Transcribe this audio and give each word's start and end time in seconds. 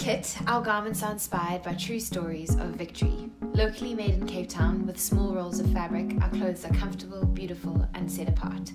Kit, 0.00 0.34
our 0.46 0.62
garments 0.62 1.02
are 1.02 1.12
inspired 1.12 1.62
by 1.62 1.74
true 1.74 2.00
stories 2.00 2.54
of 2.54 2.68
victory. 2.68 3.28
Locally 3.42 3.92
made 3.92 4.14
in 4.14 4.26
Cape 4.26 4.48
Town 4.48 4.86
with 4.86 4.98
small 4.98 5.34
rolls 5.34 5.60
of 5.60 5.70
fabric, 5.74 6.14
our 6.22 6.30
clothes 6.30 6.64
are 6.64 6.72
comfortable, 6.72 7.26
beautiful, 7.26 7.86
and 7.92 8.10
set 8.10 8.26
apart. 8.26 8.72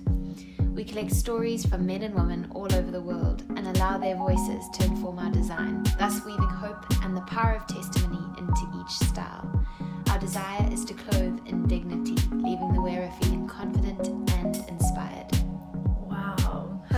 We 0.72 0.84
collect 0.84 1.10
stories 1.10 1.66
from 1.66 1.84
men 1.84 2.02
and 2.02 2.14
women 2.14 2.48
all 2.54 2.72
over 2.72 2.92
the 2.92 3.00
world 3.00 3.42
and 3.56 3.66
allow 3.66 3.98
their 3.98 4.14
voices 4.14 4.68
to 4.74 4.84
inform 4.84 5.18
our 5.18 5.32
design, 5.32 5.82
thus 5.98 6.24
weaving 6.24 6.46
hope 6.46 6.84
and 7.02 7.16
the 7.16 7.22
power 7.22 7.56
of 7.56 7.66
testimony 7.66 8.24
into 8.38 8.62
each 8.80 8.92
style. 9.08 9.66
Our 10.08 10.20
desire 10.20 10.72
is 10.72 10.84
to 10.84 10.94
clothe 10.94 11.40
in 11.44 11.66
dignity, 11.66 12.14
leaving 12.30 12.72
the 12.72 12.80
wearer 12.80 13.10
feeling 13.20 13.48
confident 13.48 14.06
and 14.30 14.54
inspired. 14.68 15.15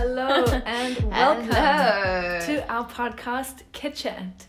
Hello 0.01 0.45
and 0.65 0.97
welcome 1.11 1.51
Hello. 1.51 2.39
to 2.45 2.71
our 2.71 2.87
podcast, 2.87 3.63
Kit 3.73 3.95
Chat. 3.95 4.45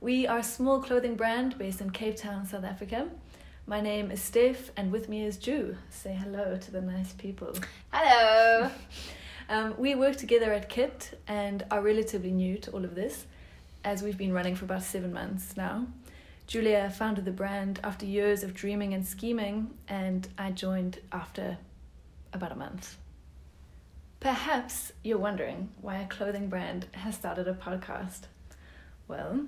We 0.00 0.26
are 0.26 0.38
a 0.38 0.42
small 0.42 0.80
clothing 0.80 1.14
brand 1.14 1.56
based 1.56 1.80
in 1.80 1.90
Cape 1.90 2.16
Town, 2.16 2.44
South 2.44 2.64
Africa. 2.64 3.06
My 3.68 3.80
name 3.80 4.10
is 4.10 4.20
Steph, 4.20 4.72
and 4.76 4.90
with 4.90 5.08
me 5.08 5.24
is 5.24 5.36
Ju. 5.36 5.76
Say 5.88 6.14
hello 6.14 6.56
to 6.56 6.70
the 6.72 6.80
nice 6.80 7.12
people. 7.12 7.54
Hello. 7.92 8.72
Um, 9.48 9.74
we 9.78 9.94
work 9.94 10.16
together 10.16 10.52
at 10.52 10.68
Kit 10.68 11.16
and 11.28 11.64
are 11.70 11.80
relatively 11.80 12.32
new 12.32 12.58
to 12.58 12.70
all 12.72 12.84
of 12.84 12.96
this, 12.96 13.24
as 13.84 14.02
we've 14.02 14.18
been 14.18 14.32
running 14.32 14.56
for 14.56 14.64
about 14.64 14.82
seven 14.82 15.12
months 15.12 15.56
now. 15.56 15.86
Julia 16.48 16.90
founded 16.90 17.24
the 17.24 17.30
brand 17.30 17.78
after 17.84 18.04
years 18.04 18.42
of 18.42 18.52
dreaming 18.52 18.94
and 18.94 19.06
scheming, 19.06 19.70
and 19.86 20.26
I 20.36 20.50
joined 20.50 20.98
after 21.12 21.56
about 22.32 22.50
a 22.50 22.56
month. 22.56 22.96
Perhaps 24.28 24.92
you're 25.02 25.16
wondering 25.16 25.70
why 25.80 25.96
a 25.96 26.06
clothing 26.06 26.50
brand 26.50 26.84
has 26.92 27.14
started 27.14 27.48
a 27.48 27.54
podcast. 27.54 28.24
Well, 29.08 29.46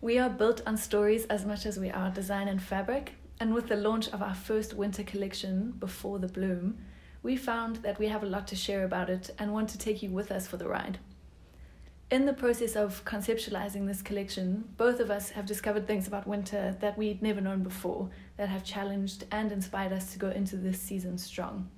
we 0.00 0.20
are 0.20 0.30
built 0.30 0.62
on 0.68 0.76
stories 0.76 1.24
as 1.24 1.44
much 1.44 1.66
as 1.66 1.80
we 1.80 1.90
are 1.90 2.12
design 2.12 2.46
and 2.46 2.62
fabric, 2.62 3.14
and 3.40 3.52
with 3.52 3.66
the 3.66 3.74
launch 3.74 4.06
of 4.10 4.22
our 4.22 4.36
first 4.36 4.74
winter 4.74 5.02
collection, 5.02 5.72
Before 5.80 6.20
the 6.20 6.28
Bloom, 6.28 6.78
we 7.24 7.34
found 7.34 7.78
that 7.78 7.98
we 7.98 8.06
have 8.06 8.22
a 8.22 8.26
lot 8.26 8.46
to 8.46 8.54
share 8.54 8.84
about 8.84 9.10
it 9.10 9.30
and 9.36 9.52
want 9.52 9.68
to 9.70 9.78
take 9.78 10.00
you 10.00 10.10
with 10.10 10.30
us 10.30 10.46
for 10.46 10.58
the 10.58 10.68
ride. 10.68 11.00
In 12.08 12.24
the 12.24 12.32
process 12.32 12.76
of 12.76 13.04
conceptualizing 13.04 13.88
this 13.88 14.00
collection, 14.00 14.62
both 14.76 15.00
of 15.00 15.10
us 15.10 15.30
have 15.30 15.44
discovered 15.44 15.88
things 15.88 16.06
about 16.06 16.28
winter 16.28 16.76
that 16.78 16.96
we'd 16.96 17.20
never 17.20 17.40
known 17.40 17.64
before 17.64 18.08
that 18.36 18.48
have 18.48 18.62
challenged 18.62 19.24
and 19.32 19.50
inspired 19.50 19.92
us 19.92 20.12
to 20.12 20.20
go 20.20 20.30
into 20.30 20.56
this 20.56 20.80
season 20.80 21.18
strong. 21.18 21.68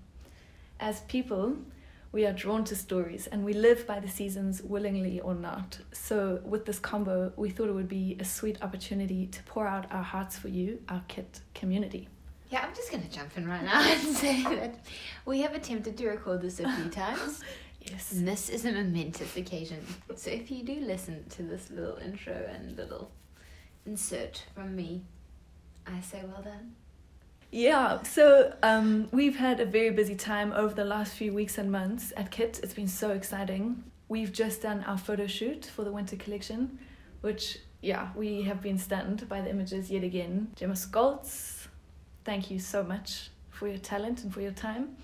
As 0.78 1.00
people, 1.03 1.56
we 2.12 2.27
are 2.27 2.32
drawn 2.32 2.62
to 2.64 2.77
stories 2.77 3.27
and 3.27 3.42
we 3.42 3.55
live 3.55 3.86
by 3.86 3.98
the 3.98 4.08
seasons 4.08 4.62
willingly 4.62 5.18
or 5.20 5.34
not. 5.34 5.78
So, 5.92 6.41
with 6.44 6.66
this 6.66 6.78
combo, 6.78 7.32
we 7.36 7.48
thought 7.48 7.68
it 7.68 7.72
would 7.72 7.88
be 7.88 8.16
a 8.20 8.24
sweet 8.24 8.62
opportunity 8.62 9.27
to 9.28 9.42
pour 9.44 9.66
out 9.66 9.91
our 9.91 10.02
hearts 10.02 10.38
for 10.38 10.48
you, 10.48 10.80
our 10.90 11.02
KIT 11.08 11.40
community. 11.55 12.08
Yeah, 12.50 12.66
I'm 12.66 12.74
just 12.74 12.90
going 12.90 13.02
to 13.02 13.08
jump 13.08 13.36
in 13.38 13.48
right 13.48 13.64
now 13.64 13.80
and 13.90 14.14
say 14.14 14.42
that 14.42 14.84
we 15.24 15.40
have 15.40 15.55
attempted 15.55 15.96
to 15.96 16.08
record 16.08 16.42
this 16.42 16.60
a 16.60 16.70
few 16.70 16.90
times. 16.90 17.40
Yes. 17.80 18.12
And 18.12 18.28
this 18.28 18.50
is 18.50 18.66
a 18.66 18.72
momentous 18.72 19.36
occasion. 19.36 19.84
So 20.14 20.30
if 20.30 20.50
you 20.50 20.62
do 20.62 20.80
listen 20.80 21.24
to 21.30 21.42
this 21.42 21.70
little 21.70 21.96
intro 21.96 22.34
and 22.34 22.77
little 22.77 23.10
insert 23.86 24.44
from 24.55 24.77
me, 24.77 25.02
I 25.86 26.00
say 26.00 26.22
well 26.24 26.42
done. 26.42 26.74
Yeah, 27.55 28.03
so 28.05 28.55
um, 28.62 29.08
we've 29.12 29.36
had 29.36 29.61
a 29.61 29.67
very 29.67 29.91
busy 29.91 30.14
time 30.14 30.55
over 30.55 30.72
the 30.72 30.86
last 30.86 31.12
few 31.12 31.34
weeks 31.34 31.58
and 31.58 31.70
months 31.70 32.11
at 32.17 32.31
KIT. 32.31 32.61
It's 32.62 32.72
been 32.72 32.89
so 32.89 33.11
exciting. 33.11 33.84
We've 34.08 34.33
just 34.33 34.62
done 34.62 34.83
our 34.84 34.97
photo 34.97 35.27
shoot 35.27 35.67
for 35.67 35.84
the 35.84 35.92
winter 35.92 36.17
collection, 36.17 36.78
which, 37.20 37.58
yeah, 37.83 38.08
we 38.17 38.41
have 38.45 38.62
been 38.62 38.78
stunned 38.78 39.28
by 39.28 39.42
the 39.42 39.50
images 39.50 39.90
yet 39.90 40.02
again. 40.02 40.51
Gemma 40.57 40.73
Skoltz, 40.73 41.67
thank 42.24 42.51
you 42.51 42.58
so 42.58 42.83
much 42.83 43.29
for 43.51 43.69
your 43.69 43.77
talent 43.77 44.24
and 44.24 44.33
for 44.33 44.40
your 44.40 44.52
time. 44.52 44.96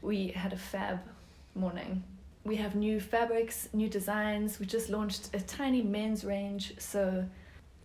We 0.00 0.28
had 0.28 0.52
a 0.52 0.56
fab 0.56 1.00
morning. 1.56 2.04
We 2.44 2.54
have 2.54 2.76
new 2.76 3.00
fabrics, 3.00 3.68
new 3.72 3.88
designs. 3.88 4.60
We 4.60 4.66
just 4.66 4.90
launched 4.90 5.30
a 5.34 5.40
tiny 5.40 5.82
men's 5.82 6.24
range, 6.24 6.74
so 6.78 7.24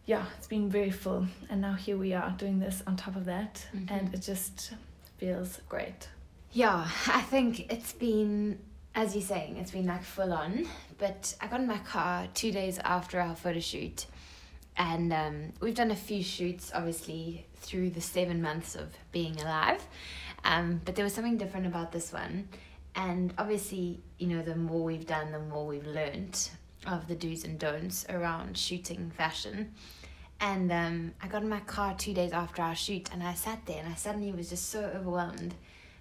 yeah, 0.09 0.25
it's 0.39 0.47
been 0.47 0.71
very 0.71 0.89
full. 0.89 1.27
And 1.51 1.61
now 1.61 1.73
here 1.73 1.95
we 1.95 2.13
are 2.15 2.31
doing 2.35 2.57
this 2.57 2.81
on 2.87 2.95
top 2.97 3.15
of 3.15 3.25
that, 3.25 3.67
Mhm. 3.75 3.91
and 3.91 4.11
it 4.11 4.21
just 4.23 4.73
feels 5.17 5.61
great. 5.69 6.09
Yeah, 6.51 6.89
I 7.05 7.21
think 7.21 7.71
it's 7.71 7.93
been, 7.93 8.57
as 8.95 9.13
you're 9.13 9.23
saying, 9.23 9.57
it's 9.57 9.69
been 9.69 9.85
like 9.85 10.01
full 10.03 10.33
on. 10.33 10.67
But 10.97 11.35
I 11.39 11.45
got 11.45 11.59
in 11.59 11.67
my 11.67 11.77
car 11.77 12.27
two 12.33 12.51
days 12.51 12.79
after 12.79 13.19
our 13.21 13.35
photo 13.35 13.59
shoot, 13.59 14.07
and 14.75 15.13
um, 15.13 15.53
we've 15.61 15.75
done 15.75 15.91
a 15.91 15.95
few 15.95 16.23
shoots, 16.23 16.71
obviously, 16.73 17.45
through 17.57 17.91
the 17.91 18.01
seven 18.01 18.41
months 18.41 18.73
of 18.75 18.87
being 19.11 19.39
alive. 19.39 19.85
Um, 20.43 20.81
but 20.85 20.95
there 20.95 21.05
was 21.05 21.13
something 21.13 21.37
different 21.37 21.67
about 21.67 21.91
this 21.91 22.11
one. 22.11 22.47
And 22.95 23.31
obviously, 23.37 23.99
you 24.17 24.25
know, 24.25 24.41
the 24.41 24.55
more 24.55 24.83
we've 24.83 25.05
done, 25.05 25.31
the 25.31 25.39
more 25.39 25.67
we've 25.67 25.85
learned 25.85 26.49
of 26.87 27.07
the 27.07 27.15
do's 27.15 27.43
and 27.43 27.59
don'ts 27.59 28.05
around 28.09 28.57
shooting 28.57 29.11
fashion. 29.11 29.73
And 30.41 30.71
um, 30.71 31.13
I 31.21 31.27
got 31.27 31.43
in 31.43 31.49
my 31.49 31.59
car 31.59 31.95
two 31.97 32.13
days 32.13 32.31
after 32.31 32.61
our 32.61 32.75
shoot, 32.75 33.09
and 33.11 33.21
I 33.21 33.33
sat 33.33 33.65
there, 33.65 33.79
and 33.79 33.91
I 33.91 33.95
suddenly 33.95 34.31
was 34.31 34.49
just 34.49 34.69
so 34.69 34.83
overwhelmed 34.95 35.53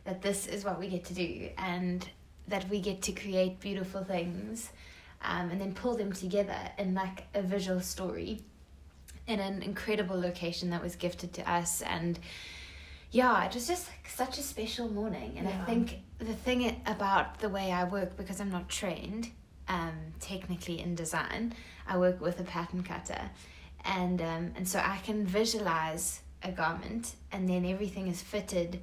that 0.04 0.22
this 0.22 0.46
is 0.46 0.64
what 0.64 0.78
we 0.78 0.88
get 0.88 1.04
to 1.06 1.14
do, 1.14 1.50
and 1.58 2.08
that 2.46 2.68
we 2.68 2.80
get 2.80 3.02
to 3.02 3.12
create 3.12 3.60
beautiful 3.60 4.04
things, 4.04 4.70
um, 5.22 5.50
and 5.50 5.60
then 5.60 5.74
pull 5.74 5.96
them 5.96 6.12
together 6.12 6.56
in 6.78 6.94
like 6.94 7.24
a 7.34 7.42
visual 7.42 7.80
story, 7.80 8.40
in 9.26 9.40
an 9.40 9.62
incredible 9.62 10.18
location 10.18 10.70
that 10.70 10.82
was 10.82 10.94
gifted 10.94 11.32
to 11.34 11.50
us, 11.50 11.82
and 11.82 12.18
yeah, 13.10 13.44
it 13.44 13.54
was 13.54 13.66
just 13.66 13.88
like 13.88 14.08
such 14.08 14.38
a 14.38 14.42
special 14.42 14.88
morning. 14.88 15.34
And 15.36 15.48
I 15.48 15.64
think 15.64 15.98
the 16.18 16.34
thing 16.34 16.80
about 16.86 17.38
the 17.40 17.48
way 17.48 17.72
I 17.72 17.84
work, 17.84 18.16
because 18.16 18.40
I'm 18.40 18.50
not 18.50 18.68
trained 18.68 19.30
um, 19.66 19.94
technically 20.20 20.78
in 20.80 20.94
design, 20.94 21.54
I 21.86 21.98
work 21.98 22.20
with 22.20 22.38
a 22.38 22.44
pattern 22.44 22.82
cutter, 22.82 23.30
and 23.88 24.20
um, 24.22 24.52
and 24.56 24.68
so 24.68 24.78
I 24.78 24.98
can 24.98 25.26
visualize 25.26 26.20
a 26.44 26.52
garment, 26.52 27.14
and 27.32 27.48
then 27.48 27.64
everything 27.64 28.06
is 28.06 28.22
fitted 28.22 28.80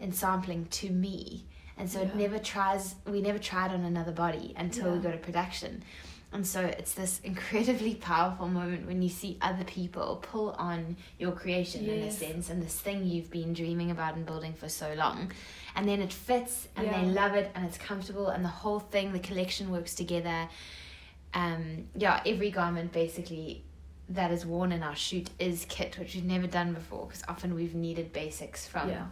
in 0.00 0.10
sampling 0.12 0.66
to 0.66 0.90
me, 0.90 1.44
and 1.76 1.88
so 1.88 2.00
it 2.00 2.16
never 2.16 2.38
tries. 2.40 2.96
We 3.06 3.20
never 3.20 3.38
tried 3.38 3.70
on 3.72 3.82
another 3.84 4.12
body 4.12 4.54
until 4.56 4.90
we 4.90 4.96
Yeah. 4.96 5.02
go 5.04 5.10
to 5.12 5.18
production. 5.18 5.84
And 6.30 6.46
so 6.46 6.60
it's 6.60 6.92
this 6.92 7.20
incredibly 7.24 7.94
powerful 7.94 8.48
moment 8.48 8.86
when 8.86 9.00
you 9.00 9.08
see 9.08 9.38
other 9.40 9.64
people 9.64 10.16
pull 10.16 10.50
on 10.58 10.96
your 11.18 11.32
creation 11.32 11.84
in 11.88 12.02
a 12.02 12.10
sense 12.10 12.50
and 12.50 12.62
this 12.62 12.78
thing 12.78 13.06
you've 13.06 13.30
been 13.30 13.54
dreaming 13.54 13.90
about 13.90 14.14
and 14.14 14.26
building 14.26 14.52
for 14.52 14.68
so 14.68 14.92
long. 14.94 15.32
And 15.74 15.88
then 15.88 16.02
it 16.02 16.12
fits 16.12 16.68
and 16.76 16.86
they 16.92 17.06
love 17.06 17.34
it 17.34 17.50
and 17.54 17.64
it's 17.64 17.78
comfortable 17.78 18.28
and 18.28 18.44
the 18.44 18.48
whole 18.62 18.78
thing, 18.78 19.12
the 19.14 19.20
collection 19.20 19.70
works 19.70 19.94
together. 19.94 20.50
Um, 21.32 21.88
yeah, 21.96 22.20
every 22.26 22.50
garment 22.50 22.92
basically 22.92 23.64
that 24.10 24.30
is 24.30 24.46
worn 24.46 24.72
in 24.72 24.82
our 24.82 24.96
shoot 24.96 25.28
is 25.38 25.66
kit, 25.68 25.98
which 25.98 26.14
we've 26.14 26.24
never 26.24 26.46
done 26.46 26.72
before 26.72 27.06
because 27.06 27.22
often 27.28 27.54
we've 27.54 27.74
needed 27.74 28.12
basics 28.12 28.66
from 28.66 28.88
yeah. 28.88 29.06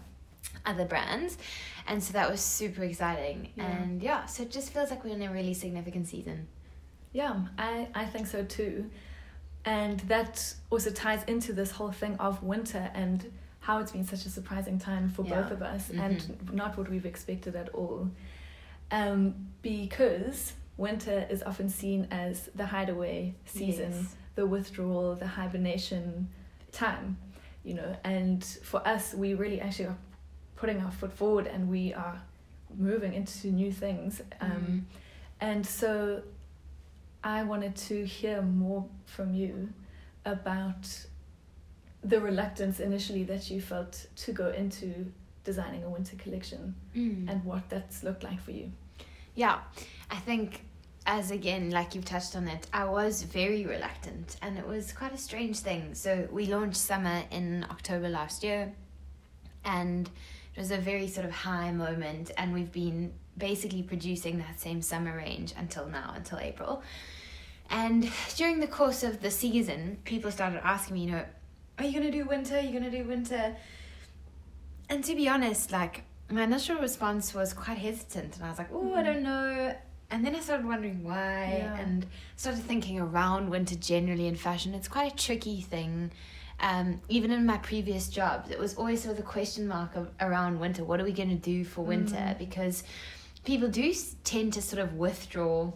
other 0.65 0.85
brands. 0.85 1.37
And 1.87 2.03
so 2.03 2.13
that 2.15 2.31
was 2.31 2.41
super 2.41 2.83
exciting. 2.83 3.51
Yeah. 3.57 3.67
And 3.67 4.03
yeah, 4.03 4.27
so 4.27 4.43
it 4.45 4.51
just 4.51 4.73
feels 4.73 4.91
like 4.91 5.05
we're 5.05 5.15
in 5.15 5.23
a 5.23 5.31
really 5.33 5.55
significant 5.55 6.09
season. 6.09 6.49
Yeah, 7.13 7.35
I, 7.59 7.89
I 7.95 8.05
think 8.07 8.27
so 8.27 8.45
too. 8.45 8.91
And 9.65 10.01
that 10.01 10.55
also 10.71 10.91
ties 10.91 11.25
into 11.25 11.53
this 11.53 11.71
whole 11.73 11.93
thing 11.93 12.17
of 12.17 12.43
winter 12.43 12.91
and 12.95 13.31
how 13.61 13.79
it's 13.79 13.91
been 13.93 14.05
such 14.05 14.25
a 14.27 14.31
surprising 14.31 14.79
time 14.79 15.09
for 15.11 15.25
Yeah. 15.27 15.43
both 15.43 15.51
of 15.51 15.63
us 15.63 15.89
Mhm. 15.91 15.99
and 16.01 16.53
not 16.53 16.79
what 16.79 16.89
we've 16.89 17.05
expected 17.07 17.57
at 17.57 17.69
all. 17.71 18.09
Um, 18.91 19.49
because 19.63 20.53
winter 20.77 21.27
is 21.29 21.43
often 21.43 21.69
seen 21.69 22.07
as 22.11 22.49
the 22.55 22.67
hideaway 22.67 23.35
season, 23.45 23.93
Yes. 23.93 24.17
The 24.37 24.47
withdrawal, 24.47 25.15
the 25.17 25.27
hibernation 25.27 26.29
time, 26.71 27.17
you 27.65 27.75
know. 27.75 27.97
And 28.05 28.45
for 28.45 28.87
us, 28.87 29.13
we 29.15 29.35
really 29.35 29.61
actually 29.61 29.87
are 29.87 29.99
putting 30.55 30.81
our 30.81 30.91
foot 30.91 31.13
forward 31.13 31.47
and 31.47 31.69
we 31.69 31.93
are 31.93 32.21
moving 32.77 33.13
into 33.15 33.49
new 33.49 33.73
things. 33.73 34.23
Um, 34.41 34.51
Mhm. 34.51 34.83
and 35.41 35.67
so 35.67 36.23
I 37.25 37.43
wanted 37.43 37.75
to 37.89 38.05
hear 38.07 38.41
more 38.43 38.87
from 39.07 39.35
you 39.35 39.73
about 40.25 41.07
the 42.05 42.21
reluctance 42.21 42.79
initially 42.79 43.25
that 43.25 43.51
you 43.51 43.61
felt 43.61 44.07
to 44.17 44.33
go 44.33 44.51
into 44.51 45.13
designing 45.45 45.83
a 45.85 45.89
winter 45.91 46.17
collection 46.17 46.75
Mm. 46.95 47.29
and 47.31 47.45
what 47.45 47.69
that's 47.69 48.03
looked 48.03 48.23
like 48.23 48.41
for 48.41 48.53
you. 48.53 48.71
Yeah, 49.35 49.61
I 50.11 50.17
think 50.17 50.65
as 51.07 51.31
again, 51.31 51.71
like 51.71 51.95
you've 51.95 52.05
touched 52.05 52.37
on 52.37 52.49
it, 52.49 52.67
I 52.73 52.85
was 52.85 53.23
very 53.23 53.65
reluctant 53.65 54.37
and 54.43 54.59
it 54.59 54.67
was 54.67 54.93
quite 54.93 55.15
a 55.15 55.19
strange 55.19 55.59
thing. 55.61 55.95
So 55.95 56.29
we 56.31 56.47
launched 56.47 56.77
summer 56.77 57.23
in 57.31 57.65
October 57.71 58.09
last 58.09 58.43
year 58.43 58.73
and 59.65 60.11
it 60.55 60.59
was 60.59 60.71
a 60.71 60.79
very 60.79 61.09
sort 61.09 61.25
of 61.25 61.33
high 61.33 61.71
moment 61.71 62.33
and 62.37 62.53
we've 62.53 62.73
been 62.73 63.13
basically 63.39 63.83
producing 63.83 64.39
that 64.39 64.59
same 64.59 64.83
summer 64.83 65.17
range 65.17 65.55
until 65.57 65.87
now, 65.87 66.13
until 66.17 66.39
April. 66.39 66.83
And 67.71 68.11
during 68.37 68.61
the 68.61 68.67
course 68.67 69.03
of 69.03 69.23
the 69.23 69.31
season, 69.31 69.99
people 70.05 70.31
started 70.31 70.61
asking 70.65 70.95
me, 70.95 71.05
you 71.05 71.11
know, 71.13 71.25
are 71.79 71.85
you 71.85 71.93
gonna 71.93 72.11
do 72.11 72.25
winter? 72.25 72.57
Are 72.57 72.61
you 72.61 72.73
gonna 72.73 72.91
do 72.91 73.05
winter? 73.05 73.57
And 74.89 75.05
to 75.05 75.15
be 75.15 75.29
honest, 75.29 75.73
like 75.73 76.05
my 76.31 76.43
initial 76.43 76.77
response 76.77 77.35
was 77.35 77.53
quite 77.53 77.79
hesitant, 77.79 78.37
and 78.37 78.45
I 78.45 78.49
was 78.49 78.59
like, 78.59 78.71
oh, 78.73 78.95
I 78.95 79.03
mm-hmm. 79.03 79.05
don't 79.05 79.23
know. 79.23 79.75
And 80.11 80.25
then 80.25 80.37
I 80.37 80.41
started 80.41 80.67
wondering 80.67 81.03
why, 81.03 81.59
Yeah. 81.59 81.77
and 81.79 82.07
started 82.37 82.63
thinking 82.63 83.01
around 83.01 83.51
winter 83.51 83.75
generally 83.75 84.27
in 84.29 84.37
fashion. 84.37 84.73
It's 84.75 84.89
quite 84.89 85.13
a 85.13 85.17
tricky 85.17 85.61
thing. 85.63 86.13
Um, 86.61 87.01
even 87.09 87.33
in 87.33 87.45
my 87.45 87.59
previous 87.59 88.09
jobs, 88.09 88.51
it 88.51 88.59
was 88.59 88.77
always 88.77 89.03
sort 89.03 89.11
of 89.13 89.17
the 89.19 89.25
question 89.25 89.67
mark 89.69 89.95
of, 89.97 90.09
around 90.21 90.59
winter. 90.61 90.85
What 90.85 91.01
are 91.01 91.05
we 91.05 91.13
going 91.13 91.29
to 91.31 91.35
do 91.35 91.65
for 91.65 91.83
winter? 91.83 92.15
Mm. 92.17 92.39
Because 92.39 92.83
people 93.45 93.69
do 93.69 93.93
tend 94.25 94.53
to 94.55 94.63
sort 94.63 94.81
of 94.81 94.95
withdraw 94.95 95.73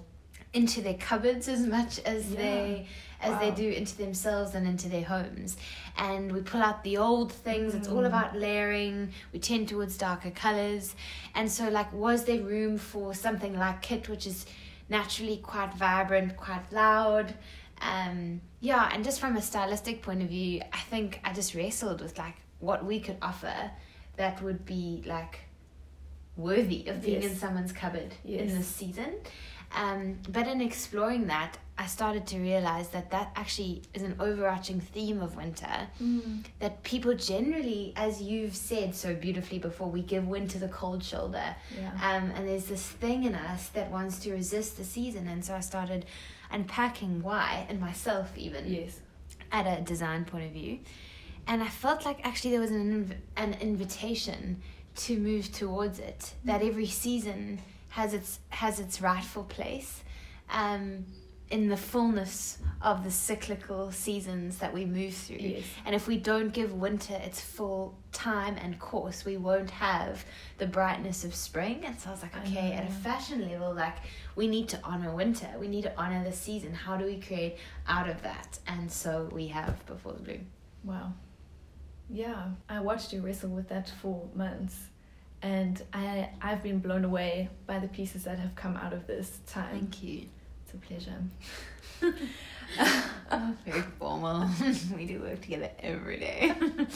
into 0.53 0.81
their 0.81 0.95
cupboards 0.95 1.49
as 1.49 1.67
much 1.67 1.99
as 2.01 2.31
Yeah. 2.31 2.37
they 2.39 2.87
as 3.23 3.39
they 3.41 3.51
do 3.51 3.69
into 3.71 3.97
themselves 3.97 4.55
and 4.55 4.67
into 4.67 4.89
their 4.89 5.05
homes. 5.05 5.57
And 5.97 6.33
we 6.33 6.41
pull 6.41 6.63
out 6.63 6.83
the 6.85 6.97
old 6.97 7.33
things. 7.33 7.75
It's 7.75 7.89
all 7.89 8.03
Mm. 8.03 8.07
about 8.07 8.37
layering. 8.37 9.13
We 9.33 9.39
tend 9.39 9.69
towards 9.69 9.97
darker 9.99 10.31
colors. 10.31 10.95
And 11.35 11.51
so, 11.51 11.69
like, 11.69 11.93
was 11.93 12.25
there 12.25 12.41
room 12.41 12.79
for 12.79 13.15
something 13.15 13.59
like 13.59 13.83
Kit, 13.83 14.09
which 14.09 14.27
is 14.27 14.47
naturally 14.89 15.37
quite 15.39 15.75
vibrant, 15.75 16.37
quite 16.37 16.73
loud? 16.73 17.35
Um, 17.83 18.41
yeah, 18.61 18.91
and 18.93 19.05
just 19.05 19.21
from 19.21 19.37
a 19.37 19.43
stylistic 19.43 20.03
point 20.03 20.23
of 20.23 20.29
view, 20.29 20.61
I 20.73 20.79
think 20.81 21.21
I 21.25 21.33
just 21.33 21.55
wrestled 21.55 22.01
with 22.03 22.19
like 22.19 22.37
what 22.59 22.85
we 22.85 23.01
could 23.01 23.17
offer 23.23 23.71
that 24.17 24.43
would 24.43 24.67
be 24.67 25.03
like 25.07 25.41
worthy 26.37 26.87
of 26.87 27.03
being 27.03 27.23
Yes. 27.23 27.33
in 27.33 27.37
someone's 27.39 27.73
cupboard 27.73 28.15
Yes. 28.25 28.41
in 28.51 28.59
this 28.59 28.67
season. 28.67 29.15
Um, 29.75 30.19
but 30.29 30.47
in 30.49 30.61
exploring 30.61 31.27
that, 31.29 31.59
I 31.81 31.87
started 31.87 32.27
to 32.27 32.39
realize 32.39 32.91
that 32.91 33.11
that 33.13 33.33
actually 33.37 33.81
is 33.95 34.03
an 34.03 34.15
overarching 34.21 34.81
theme 34.81 35.23
of 35.23 35.35
winter. 35.35 35.89
Mm. 36.03 36.45
That 36.59 36.83
people 36.83 37.15
generally, 37.15 37.95
as 37.97 38.21
you've 38.21 38.55
said 38.55 38.95
so 38.95 39.15
beautifully 39.15 39.59
before, 39.59 39.89
we 39.89 40.03
give 40.03 40.29
winter 40.29 40.59
the 40.59 40.69
cold 40.69 41.03
shoulder. 41.03 41.57
Yeah. 41.75 41.93
Um, 41.95 42.33
and 42.33 42.47
there's 42.47 42.67
this 42.67 42.87
thing 42.87 43.25
in 43.25 43.35
us 43.35 43.71
that 43.71 43.91
wants 43.91 44.19
to 44.21 44.33
resist 44.33 44.77
the 44.77 44.85
season. 44.85 45.27
And 45.27 45.43
so 45.43 45.55
I 45.55 45.61
started 45.61 46.05
unpacking 46.51 47.23
why, 47.23 47.65
and 47.71 47.81
myself 47.81 48.37
even, 48.37 48.71
yes. 48.71 49.01
at 49.51 49.67
a 49.67 49.81
design 49.81 50.27
point 50.27 50.45
of 50.45 50.53
view. 50.53 50.81
And 51.47 51.63
I 51.63 51.69
felt 51.69 52.05
like 52.05 52.21
actually 52.27 52.51
there 52.51 52.61
was 52.61 52.73
an, 52.73 53.07
inv- 53.07 53.17
an 53.43 53.57
invitation 53.59 54.61
to 54.97 55.19
move 55.19 55.51
towards 55.51 55.99
it, 55.99 56.35
that 56.45 56.61
every 56.61 56.89
season 56.89 57.61
has 57.89 58.13
its, 58.13 58.39
has 58.51 58.81
its 58.81 59.01
rightful 59.01 59.45
place. 59.45 60.03
Um, 60.51 61.07
in 61.51 61.69
the 61.69 61.77
fullness 61.77 62.59
of 62.81 63.03
the 63.03 63.11
cyclical 63.11 63.91
seasons 63.91 64.59
that 64.59 64.73
we 64.73 64.85
move 64.85 65.13
through. 65.13 65.37
Yes. 65.37 65.65
And 65.85 65.95
if 65.95 66.07
we 66.07 66.17
don't 66.17 66.53
give 66.53 66.73
winter 66.73 67.15
its 67.15 67.41
full 67.41 67.99
time 68.13 68.57
and 68.57 68.79
course, 68.79 69.25
we 69.25 69.37
won't 69.37 69.71
have 69.71 70.25
the 70.59 70.67
brightness 70.67 71.25
of 71.25 71.35
spring. 71.35 71.83
And 71.85 71.99
so 71.99 72.11
I 72.11 72.13
was 72.13 72.23
like, 72.23 72.37
okay, 72.47 72.73
at 72.73 72.89
a 72.89 72.93
fashion 72.93 73.49
level, 73.51 73.75
like 73.75 73.97
we 74.37 74.47
need 74.47 74.69
to 74.69 74.81
honor 74.85 75.15
winter. 75.15 75.49
We 75.59 75.67
need 75.69 75.83
to 75.83 75.93
honor 76.01 76.23
the 76.25 76.33
season. 76.33 76.73
How 76.73 76.97
do 76.97 77.05
we 77.05 77.21
create 77.21 77.57
out 77.89 78.09
of 78.09 78.23
that? 78.23 78.59
And 78.67 78.91
so 78.91 79.29
we 79.33 79.49
have 79.49 79.85
Before 79.87 80.13
the 80.13 80.23
Bloom. 80.23 80.47
Wow. 80.85 81.13
Yeah, 82.09 82.49
I 82.69 82.81
watched 82.81 83.13
you 83.13 83.21
wrestle 83.21 83.51
with 83.51 83.69
that 83.69 83.93
for 84.03 84.29
months, 84.35 84.77
and 85.43 85.81
I 85.93 86.31
I've 86.43 86.61
been 86.61 86.81
blown 86.81 87.05
away 87.05 87.51
by 87.67 87.79
the 87.79 87.87
pieces 87.87 88.25
that 88.25 88.41
have 88.41 88.57
come 88.57 88.77
out 88.77 88.93
of 88.93 89.07
this 89.07 89.39
time. 89.47 89.71
Thank 89.71 90.03
you. 90.03 90.27
It's 90.73 90.75
a 90.75 90.87
pleasure. 90.87 92.15
Oh, 93.33 93.55
very 93.67 93.83
formal. 93.99 94.49
we 94.97 95.05
do 95.05 95.21
work 95.21 95.41
together 95.41 95.71
every 95.81 96.19
day. 96.19 96.53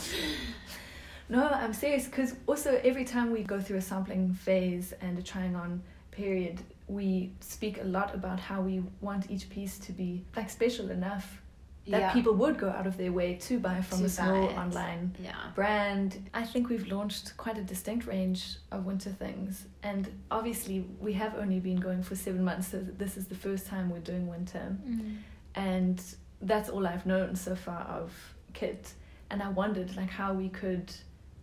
No, 1.29 1.49
I'm 1.49 1.73
serious 1.73 2.05
because 2.05 2.35
also 2.47 2.79
every 2.85 3.05
time 3.07 3.31
we 3.31 3.43
go 3.43 3.59
through 3.59 3.79
a 3.79 3.81
sampling 3.81 4.35
phase 4.35 4.93
and 5.01 5.19
a 5.19 5.23
trying 5.23 5.57
on 5.57 5.83
period, 6.11 6.61
we 6.87 7.33
speak 7.41 7.81
a 7.81 7.85
lot 7.85 8.15
about 8.15 8.39
how 8.39 8.61
we 8.61 8.83
want 9.01 9.31
each 9.31 9.49
piece 9.49 9.79
to 9.79 9.93
be 9.93 10.23
like 10.37 10.51
special 10.51 10.91
enough 10.91 11.41
that 11.89 12.15
people 12.15 12.35
would 12.35 12.57
go 12.59 12.71
out 12.71 12.87
of 12.87 12.97
their 12.97 13.13
way 13.13 13.35
to 13.35 13.59
buy 13.59 13.81
from 13.83 13.99
To 14.01 14.05
a 14.07 14.09
small 14.09 14.49
online 14.51 15.15
Yeah. 15.23 15.35
brand. 15.55 16.31
I 16.33 16.45
think 16.45 16.69
we've 16.71 16.87
launched 16.89 17.37
quite 17.37 17.59
a 17.59 17.63
distinct 17.63 18.07
range 18.07 18.57
of 18.71 18.87
winter 18.87 19.11
things, 19.11 19.67
and 19.83 20.09
obviously 20.31 20.87
we 21.01 21.13
have 21.15 21.35
only 21.37 21.61
been 21.61 21.79
going 21.81 22.03
for 22.03 22.17
seven 22.17 22.43
months, 22.45 22.69
so 22.69 22.79
this 22.81 23.17
is 23.17 23.27
the 23.27 23.35
first 23.35 23.67
time 23.67 23.91
we're 23.91 23.99
doing 24.01 24.27
winter, 24.29 24.77
Mm. 24.89 25.17
and 25.55 26.03
that's 26.41 26.69
all 26.69 26.87
I've 26.87 27.07
known 27.07 27.37
so 27.37 27.55
far 27.55 27.83
of 27.83 28.35
Kit. 28.55 28.95
And 29.31 29.43
I 29.43 29.49
wondered 29.49 29.97
like 29.97 30.11
how 30.11 30.33
we 30.33 30.49
could 30.49 30.93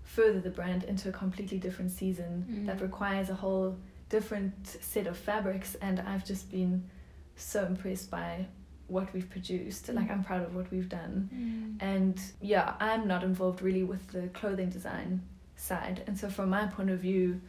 further 0.03 0.39
the 0.39 0.49
brand 0.49 0.83
into 0.85 1.09
a 1.09 1.11
completely 1.11 1.57
different 1.59 1.91
season 1.91 2.45
Mm. 2.49 2.65
that 2.65 2.81
requires 2.81 3.29
a 3.29 3.35
whole 3.35 3.77
different 4.09 4.65
set 4.67 5.07
of 5.07 5.17
fabrics, 5.17 5.75
and 5.75 5.99
I've 5.99 6.25
just 6.25 6.51
been 6.51 6.89
so 7.35 7.65
impressed 7.65 8.09
by 8.11 8.47
what 8.91 9.11
we've 9.13 9.29
produced. 9.29 9.87
Like 9.89 10.07
Mm. 10.09 10.11
I'm 10.11 10.23
proud 10.23 10.43
of 10.43 10.53
what 10.55 10.69
we've 10.71 10.89
done. 10.89 11.29
Mm. 11.33 11.83
And 11.91 12.21
yeah, 12.41 12.73
I'm 12.79 13.07
not 13.07 13.23
involved 13.23 13.61
really 13.61 13.83
with 13.83 14.03
the 14.11 14.27
clothing 14.39 14.69
design 14.69 15.21
side. 15.55 16.03
And 16.07 16.17
so, 16.19 16.29
from 16.29 16.49
my 16.49 16.65
point 16.67 16.89
of 16.89 16.99
view, 16.99 17.41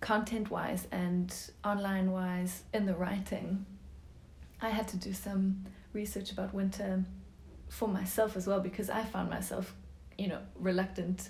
content 0.00 0.50
wise 0.50 0.86
and 0.90 1.32
online 1.64 2.10
wise, 2.10 2.62
in 2.72 2.86
the 2.86 2.94
writing, 2.94 3.64
I 4.60 4.70
had 4.70 4.88
to 4.88 4.96
do 4.96 5.12
some 5.12 5.64
research 5.92 6.32
about 6.32 6.52
winter 6.52 7.04
for 7.68 7.88
myself 7.88 8.36
as 8.36 8.46
well 8.46 8.60
because 8.60 8.90
I 8.90 9.02
found 9.04 9.30
myself, 9.30 9.74
you 10.18 10.28
know, 10.28 10.40
reluctant 10.58 11.28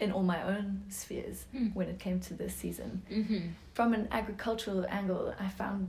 in 0.00 0.12
all 0.12 0.22
my 0.22 0.40
own 0.42 0.82
spheres 0.88 1.44
Mm. 1.54 1.74
when 1.74 1.88
it 1.88 1.98
came 1.98 2.20
to 2.20 2.34
this 2.34 2.54
season. 2.54 3.02
Mhm. 3.10 3.50
From 3.74 3.94
an 3.94 4.06
agricultural 4.12 4.86
angle, 4.88 5.34
I 5.38 5.48
found 5.48 5.88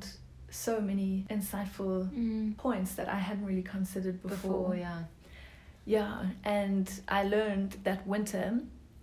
so 0.52 0.80
many 0.82 1.26
insightful 1.30 2.10
Mm. 2.12 2.58
points 2.58 2.96
that 2.96 3.08
I 3.10 3.20
hadn't 3.20 3.46
really 3.46 3.62
considered 3.64 4.22
Before, 4.24 4.76
yeah. 4.76 5.04
yeah, 5.86 6.26
and 6.44 6.90
I 7.08 7.24
learned 7.24 7.78
that 7.84 8.06
winter, 8.08 8.60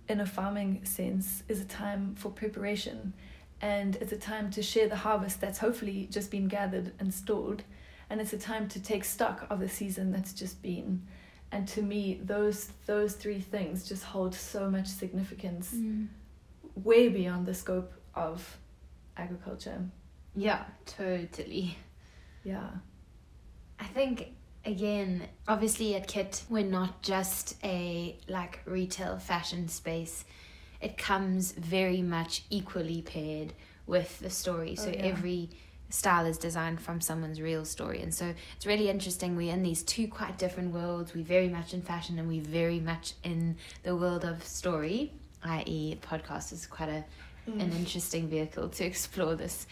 in 0.08 0.20
a 0.20 0.26
farming 0.26 0.84
sense, 0.84 1.42
is 1.48 1.60
a 1.60 1.64
time 1.64 2.14
for 2.14 2.30
preparation. 2.30 3.12
And 3.60 3.96
it's 3.96 4.12
a 4.12 4.18
time 4.18 4.50
to 4.50 4.62
share 4.62 4.88
the 4.88 4.96
harvest 4.96 5.40
that's 5.40 5.58
hopefully 5.58 6.08
just 6.10 6.30
been 6.30 6.46
gathered 6.46 6.92
and 6.98 7.12
stored. 7.12 7.62
And 8.10 8.20
it's 8.20 8.32
a 8.34 8.38
time 8.38 8.68
to 8.68 8.80
take 8.80 9.02
stock 9.04 9.46
of 9.50 9.60
the 9.60 9.68
season 9.68 10.12
that's 10.12 10.32
just 10.34 10.60
been. 10.62 11.02
And 11.50 11.66
to 11.68 11.82
me, 11.82 12.20
those 12.22 12.70
those 12.86 13.14
three 13.14 13.40
things 13.40 13.88
just 13.88 14.04
hold 14.04 14.34
so 14.34 14.70
much 14.70 14.86
significance 14.88 15.72
Mm. 15.74 16.08
way 16.74 17.08
beyond 17.08 17.46
the 17.46 17.54
scope 17.54 17.92
of 18.14 18.58
agriculture. 19.16 19.80
Yeah, 20.36 20.64
totally. 20.84 21.76
Yeah. 22.44 22.68
I 23.80 23.84
think 23.84 24.28
again, 24.64 25.22
obviously 25.48 25.94
at 25.94 26.06
Kit, 26.06 26.44
we're 26.48 26.64
not 26.64 27.02
just 27.02 27.56
a 27.64 28.16
like 28.28 28.60
retail 28.66 29.18
fashion 29.18 29.68
space. 29.68 30.24
It 30.80 30.98
comes 30.98 31.52
very 31.52 32.02
much 32.02 32.44
equally 32.50 33.02
paired 33.02 33.54
with 33.86 34.18
the 34.18 34.30
story. 34.30 34.76
Oh, 34.78 34.82
So 34.82 34.90
yeah. 34.90 34.96
every 34.98 35.50
style 35.88 36.26
is 36.26 36.36
designed 36.36 36.80
from 36.80 37.00
someone's 37.00 37.40
real 37.40 37.64
story. 37.64 38.02
And 38.02 38.12
so 38.12 38.34
it's 38.56 38.66
really 38.66 38.90
interesting. 38.90 39.36
We're 39.36 39.52
in 39.52 39.62
these 39.62 39.82
two 39.82 40.08
quite 40.08 40.36
different 40.36 40.74
worlds. 40.74 41.14
We're 41.14 41.24
very 41.24 41.48
much 41.48 41.72
in 41.72 41.80
fashion 41.80 42.18
and 42.18 42.28
we're 42.28 42.42
very 42.42 42.80
much 42.80 43.14
in 43.24 43.56
the 43.84 43.96
world 43.96 44.24
of 44.24 44.44
story, 44.44 45.12
i.e. 45.44 45.96
podcast 46.02 46.52
is 46.52 46.66
quite 46.66 46.88
a 46.88 47.04
an 47.46 47.70
mm. 47.70 47.76
interesting 47.76 48.28
vehicle 48.28 48.68
to 48.68 48.84
explore 48.92 49.36
this 49.36 49.68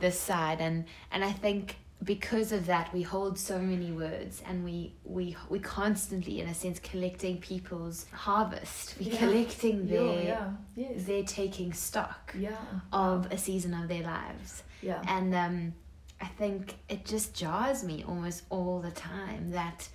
this 0.00 0.18
side 0.18 0.60
and 0.60 0.84
and 1.12 1.24
I 1.24 1.32
think 1.32 1.76
because 2.02 2.50
of 2.52 2.64
that 2.66 2.92
we 2.94 3.02
hold 3.02 3.38
so 3.38 3.58
many 3.58 3.92
words 3.92 4.42
and 4.46 4.64
we 4.64 4.94
we 5.04 5.36
we 5.50 5.58
constantly 5.58 6.40
in 6.40 6.48
a 6.48 6.54
sense 6.54 6.78
collecting 6.80 7.38
people's 7.38 8.06
harvest 8.12 8.98
we 8.98 9.06
Yeah. 9.06 9.18
collecting 9.18 9.86
Yeah, 9.86 9.98
their 10.00 10.22
yeah. 10.24 10.50
Yes. 10.74 11.04
they're 11.04 11.24
taking 11.24 11.72
stock 11.74 12.34
Yeah. 12.38 12.56
of 12.92 13.30
a 13.30 13.36
season 13.38 13.74
of 13.74 13.88
their 13.88 14.02
lives 14.02 14.62
Yeah. 14.82 15.02
and 15.06 15.34
um 15.34 15.74
I 16.22 16.26
think 16.26 16.76
it 16.88 17.04
just 17.04 17.34
jars 17.34 17.82
me 17.84 18.04
almost 18.06 18.42
all 18.50 18.80
the 18.80 18.90
time 18.90 19.50
that 19.52 19.88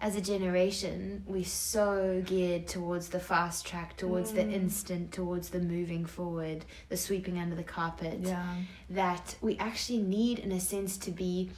as 0.00 0.14
a 0.16 0.20
generation 0.20 1.24
we're 1.26 1.44
so 1.44 2.22
geared 2.24 2.68
towards 2.68 3.08
the 3.08 3.18
fast 3.18 3.66
track 3.66 3.96
towards 3.96 4.32
the 4.32 4.42
Mm. 4.42 4.52
instant 4.52 5.12
towards 5.12 5.48
the 5.50 5.58
moving 5.58 6.04
forward 6.06 6.64
the 6.88 6.96
sweeping 6.96 7.36
under 7.38 7.56
the 7.56 7.64
carpet 7.64 8.20
Yeah. 8.20 8.54
that 8.90 9.34
we 9.40 9.56
actually 9.58 9.98
need 10.02 10.38
in 10.38 10.52
a 10.52 10.60
sense 10.60 10.96
to 10.98 11.10
be 11.10 11.50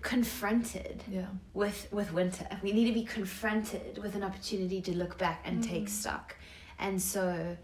confronted 0.00 1.04
Yeah. 1.08 1.26
with 1.52 1.88
with 1.92 2.12
winter 2.14 2.46
we 2.62 2.72
need 2.72 2.86
to 2.86 2.94
be 2.94 3.04
confronted 3.04 3.98
with 4.02 4.14
an 4.14 4.22
opportunity 4.22 4.80
to 4.80 4.96
look 4.96 5.18
back 5.18 5.42
and 5.44 5.62
take 5.62 5.84
Mm. 5.84 5.88
stock 5.90 6.36
and 6.78 7.00
so 7.02 7.56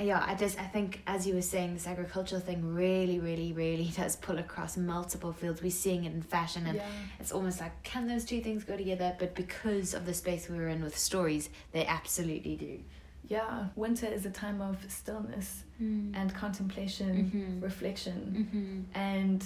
yeah, 0.00 0.24
I 0.26 0.34
just 0.34 0.58
I 0.60 0.64
think 0.64 1.02
as 1.06 1.26
you 1.26 1.34
were 1.34 1.42
saying, 1.42 1.74
this 1.74 1.86
agricultural 1.86 2.40
thing 2.40 2.74
really, 2.74 3.18
really, 3.20 3.52
really 3.52 3.84
does 3.96 4.16
pull 4.16 4.38
across 4.38 4.76
multiple 4.76 5.32
fields. 5.32 5.62
We're 5.62 5.70
seeing 5.70 6.04
it 6.04 6.12
in 6.12 6.22
fashion, 6.22 6.66
and 6.66 6.76
yeah. 6.76 6.86
it's 7.20 7.32
almost 7.32 7.60
like 7.60 7.82
can 7.82 8.06
those 8.06 8.24
two 8.24 8.40
things 8.40 8.64
go 8.64 8.76
together? 8.76 9.14
But 9.18 9.34
because 9.34 9.94
of 9.94 10.06
the 10.06 10.14
space 10.14 10.48
we 10.48 10.56
were 10.56 10.68
in 10.68 10.82
with 10.82 10.96
stories, 10.96 11.50
they 11.72 11.84
absolutely 11.86 12.56
do. 12.56 12.80
Yeah, 13.26 13.66
winter 13.76 14.06
is 14.06 14.24
a 14.24 14.30
time 14.30 14.60
of 14.60 14.78
stillness 14.90 15.64
Mm. 15.82 16.12
and 16.14 16.34
contemplation, 16.34 17.30
Mhm. 17.32 17.62
reflection, 17.62 18.48
Mhm. 18.52 18.96
and 18.98 19.44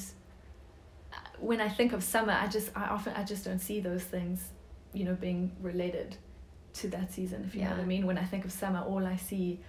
uh, 1.12 1.16
when 1.40 1.60
I 1.60 1.68
think 1.68 1.92
of 1.92 2.02
summer, 2.02 2.32
I 2.32 2.46
just 2.46 2.70
I 2.76 2.84
often 2.86 3.12
I 3.14 3.24
just 3.24 3.44
don't 3.44 3.58
see 3.58 3.80
those 3.80 4.04
things, 4.04 4.50
you 4.92 5.04
know, 5.04 5.14
being 5.14 5.52
related 5.60 6.16
to 6.74 6.88
that 6.88 7.12
season. 7.12 7.44
If 7.44 7.54
you 7.54 7.62
know 7.64 7.70
what 7.70 7.80
I 7.80 7.84
mean. 7.84 8.06
When 8.06 8.16
I 8.18 8.24
think 8.24 8.44
of 8.44 8.52
summer, 8.52 8.80
all 8.80 9.04
I 9.06 9.16
see 9.16 9.60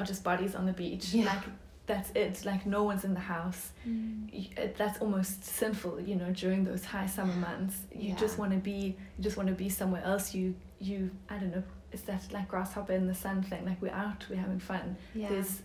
are 0.00 0.04
just 0.04 0.24
bodies 0.24 0.54
on 0.54 0.66
the 0.66 0.72
beach. 0.72 1.12
Yeah. 1.12 1.26
Like 1.26 1.42
that's 1.86 2.10
it. 2.14 2.44
Like 2.44 2.66
no 2.66 2.84
one's 2.84 3.04
in 3.04 3.14
the 3.14 3.20
house. 3.20 3.70
Mm. 3.88 4.76
That's 4.76 5.00
almost 5.00 5.44
sinful, 5.44 6.00
you 6.00 6.14
know, 6.16 6.30
during 6.30 6.64
those 6.64 6.84
high 6.84 7.06
summer 7.06 7.34
months. 7.34 7.76
You 7.94 8.14
just 8.14 8.38
want 8.38 8.52
to 8.52 8.58
be, 8.58 8.96
you 9.16 9.22
just 9.24 9.36
want 9.36 9.48
to 9.48 9.54
be 9.54 9.68
somewhere 9.68 10.02
else. 10.04 10.32
You, 10.34 10.54
you, 10.78 11.10
I 11.28 11.36
don't 11.38 11.50
know. 11.54 11.62
It's 11.92 12.02
that 12.02 12.22
like 12.32 12.46
grasshopper 12.48 12.92
in 12.92 13.06
the 13.08 13.14
sun 13.14 13.42
thing. 13.42 13.64
Like 13.66 13.82
we're 13.82 13.90
out, 13.92 14.24
we're 14.30 14.36
having 14.36 14.60
fun. 14.60 14.96
Yeah. 15.14 15.30
There's, 15.30 15.62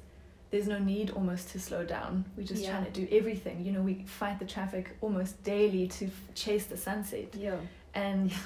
there's 0.50 0.68
no 0.68 0.80
need 0.80 1.12
almost 1.12 1.50
to 1.51 1.60
slow 1.60 1.84
down. 1.86 2.25
We're 2.36 2.44
just 2.48 2.63
Yeah. 2.63 2.72
trying 2.72 2.86
to 2.86 2.92
do 2.92 3.08
everything. 3.12 3.63
You 3.63 3.74
know, 3.74 3.82
we 3.82 4.04
fight 4.08 4.39
the 4.39 4.46
traffic 4.46 4.98
almost 5.01 5.44
daily 5.44 5.88
to 5.89 6.06
f- 6.06 6.12
chase 6.34 6.65
the 6.65 6.77
sunset, 6.77 7.36
yeah. 7.36 7.58
and 7.94 8.32
Yeah. 8.32 8.38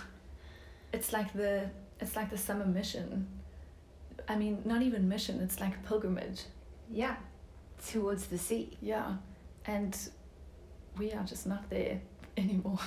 it's 0.92 1.14
like 1.14 1.32
the, 1.34 1.70
it's 2.02 2.16
like 2.18 2.30
the 2.30 2.38
summer 2.38 2.66
mission. 2.66 3.28
I 4.28 4.36
mean, 4.36 4.62
not 4.66 4.82
even 4.82 5.08
mission. 5.08 5.40
It's 5.42 5.60
like 5.60 5.76
a 5.76 5.88
pilgrimage. 5.88 6.42
Yeah. 6.92 7.16
Towards 7.88 8.28
the 8.28 8.38
sea. 8.38 8.78
Yeah, 8.82 9.16
and 9.66 9.98
we 10.98 11.12
are 11.14 11.24
just 11.24 11.48
not 11.48 11.70
there 11.70 12.02
anymore. 12.38 12.80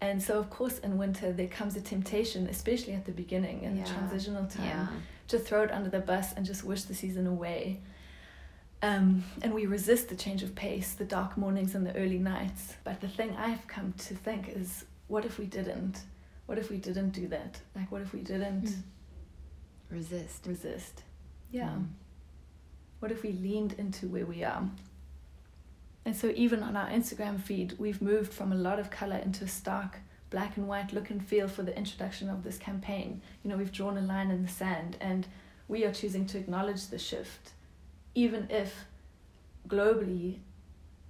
and 0.00 0.22
so, 0.22 0.38
of 0.38 0.50
course, 0.50 0.78
in 0.80 0.98
winter 0.98 1.32
there 1.32 1.48
comes 1.48 1.76
a 1.76 1.80
temptation, 1.80 2.46
especially 2.48 2.92
at 2.94 3.06
the 3.06 3.12
beginning 3.12 3.62
in 3.62 3.76
the 3.82 3.88
transitional 3.88 4.44
time, 4.46 4.64
Yeah. 4.66 4.86
to 5.28 5.38
throw 5.38 5.62
it 5.62 5.70
under 5.72 5.88
the 5.88 6.00
bus 6.00 6.32
and 6.34 6.44
just 6.44 6.62
wish 6.64 6.82
the 6.82 6.94
season 6.94 7.26
away. 7.26 7.80
Um, 8.82 9.24
and 9.40 9.54
we 9.54 9.64
resist 9.64 10.10
the 10.10 10.16
change 10.16 10.42
of 10.42 10.54
pace, 10.54 10.92
the 10.92 11.04
dark 11.06 11.38
mornings 11.38 11.74
and 11.74 11.86
the 11.86 11.96
early 11.96 12.18
nights. 12.18 12.74
But 12.84 13.00
the 13.00 13.08
thing 13.08 13.34
I've 13.36 13.66
come 13.66 13.94
to 13.94 14.14
think 14.14 14.50
is, 14.50 14.84
what 15.08 15.24
if 15.24 15.38
we 15.38 15.46
didn't? 15.46 16.02
What 16.44 16.58
if 16.58 16.70
we 16.70 16.76
didn't 16.76 17.10
do 17.10 17.26
that? 17.28 17.58
Like, 17.74 17.90
what 17.90 18.02
if 18.02 18.12
we 18.12 18.20
didn't 18.20 18.64
Mm. 18.66 18.82
Resist. 19.90 20.46
resist? 20.46 21.02
Yeah. 21.50 21.68
Mm. 21.70 21.86
What 23.00 23.12
if 23.12 23.22
we 23.22 23.32
leaned 23.32 23.74
into 23.74 24.08
where 24.08 24.26
we 24.26 24.42
are? 24.42 24.68
And 26.04 26.16
so, 26.16 26.32
even 26.36 26.62
on 26.62 26.76
our 26.76 26.88
Instagram 26.88 27.40
feed, 27.40 27.74
we've 27.78 28.00
moved 28.00 28.32
from 28.32 28.52
a 28.52 28.56
lot 28.56 28.78
of 28.78 28.90
color 28.90 29.16
into 29.16 29.44
a 29.44 29.48
stark 29.48 29.98
black 30.30 30.56
and 30.56 30.66
white 30.68 30.92
look 30.92 31.10
and 31.10 31.24
feel 31.24 31.46
for 31.48 31.62
the 31.62 31.76
introduction 31.76 32.28
of 32.28 32.42
this 32.42 32.58
campaign. 32.58 33.22
You 33.42 33.50
know, 33.50 33.56
we've 33.56 33.72
drawn 33.72 33.96
a 33.96 34.00
line 34.02 34.30
in 34.30 34.42
the 34.42 34.48
sand 34.48 34.96
and 35.00 35.26
we 35.68 35.84
are 35.84 35.92
choosing 35.92 36.26
to 36.26 36.38
acknowledge 36.38 36.88
the 36.88 36.98
shift, 36.98 37.52
even 38.14 38.48
if 38.50 38.86
globally 39.68 40.38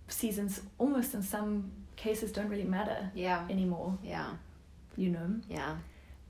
seasons 0.08 0.60
almost 0.78 1.14
in 1.14 1.22
some 1.22 1.70
cases 1.96 2.30
don't 2.32 2.48
really 2.48 2.64
matter 2.64 3.10
Yeah. 3.14 3.46
anymore, 3.50 3.98
Yeah. 4.02 4.34
you 4.96 5.10
know? 5.10 5.40
Yeah. 5.48 5.76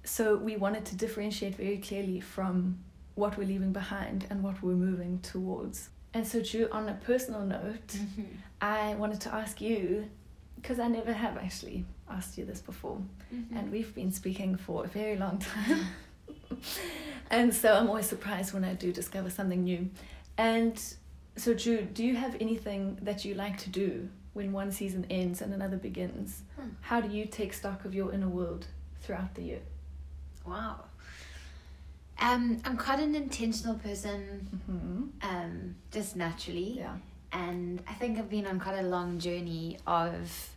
So, 0.07 0.37
we 0.37 0.57
wanted 0.57 0.85
to 0.87 0.97
differentiate 0.97 1.57
very 1.57 1.79
clearly 1.79 2.21
from 2.21 2.79
what 3.17 3.37
we're 3.37 3.45
leaving 3.47 3.73
behind 3.73 4.27
and 4.31 4.43
what 4.43 4.63
we're 4.63 4.75
moving 4.75 5.19
towards. 5.21 5.89
And 6.15 6.27
so, 6.27 6.41
Drew, 6.41 6.69
on 6.71 6.89
a 6.89 6.95
personal 6.95 7.43
note, 7.43 7.89
Mm-hmm. 7.89 8.23
I 8.61 8.95
wanted 8.95 9.21
to 9.23 9.35
ask 9.35 9.61
you, 9.61 10.09
because 10.55 10.79
I 10.79 10.89
never 10.89 11.13
have 11.13 11.37
actually 11.37 11.85
asked 12.09 12.39
you 12.39 12.45
this 12.45 12.61
before, 12.61 12.99
Mm-hmm. 13.35 13.57
and 13.57 13.73
we've 13.73 13.93
been 13.95 14.13
speaking 14.13 14.57
for 14.57 14.85
a 14.85 14.89
very 14.89 15.17
long 15.17 15.39
time. 15.41 15.87
and 17.31 17.53
so 17.53 17.75
I'm 17.75 17.89
always 17.89 18.07
surprised 18.07 18.55
when 18.55 18.65
I 18.65 18.75
do 18.75 18.93
discover 18.93 19.29
something 19.31 19.65
new. 19.65 19.91
And 20.39 20.81
so, 21.37 21.53
Drew, 21.53 21.83
do 21.83 22.05
you 22.05 22.15
have 22.17 22.37
anything 22.41 22.99
that 23.03 23.25
you 23.25 23.35
like 23.35 23.59
to 23.59 23.71
do 23.71 24.09
when 24.35 24.53
one 24.53 24.71
season 24.71 25.05
ends 25.11 25.43
and 25.43 25.53
another 25.53 25.77
begins? 25.77 26.43
Hmm. 26.59 26.69
How 26.81 27.01
do 27.01 27.09
you 27.09 27.27
take 27.27 27.53
stock 27.53 27.85
of 27.85 27.93
your 27.95 28.13
inner 28.13 28.29
world 28.29 28.67
throughout 29.03 29.35
the 29.35 29.43
year? 29.43 29.61
Wow. 30.47 30.85
Um, 32.19 32.61
I'm 32.65 32.77
quite 32.77 32.99
an 33.01 33.15
intentional 33.15 33.75
person, 33.77 34.49
Mm-hmm. 34.71 35.05
um, 35.29 35.75
just 35.91 36.17
naturally. 36.17 36.79
Yeah. 36.79 36.97
and 37.33 37.83
I 37.89 37.93
think 37.95 38.19
I've 38.19 38.31
been 38.31 38.47
on 38.47 38.59
quite 38.61 38.79
a 38.79 38.83
long 38.83 39.19
journey 39.19 39.77
of 39.87 40.51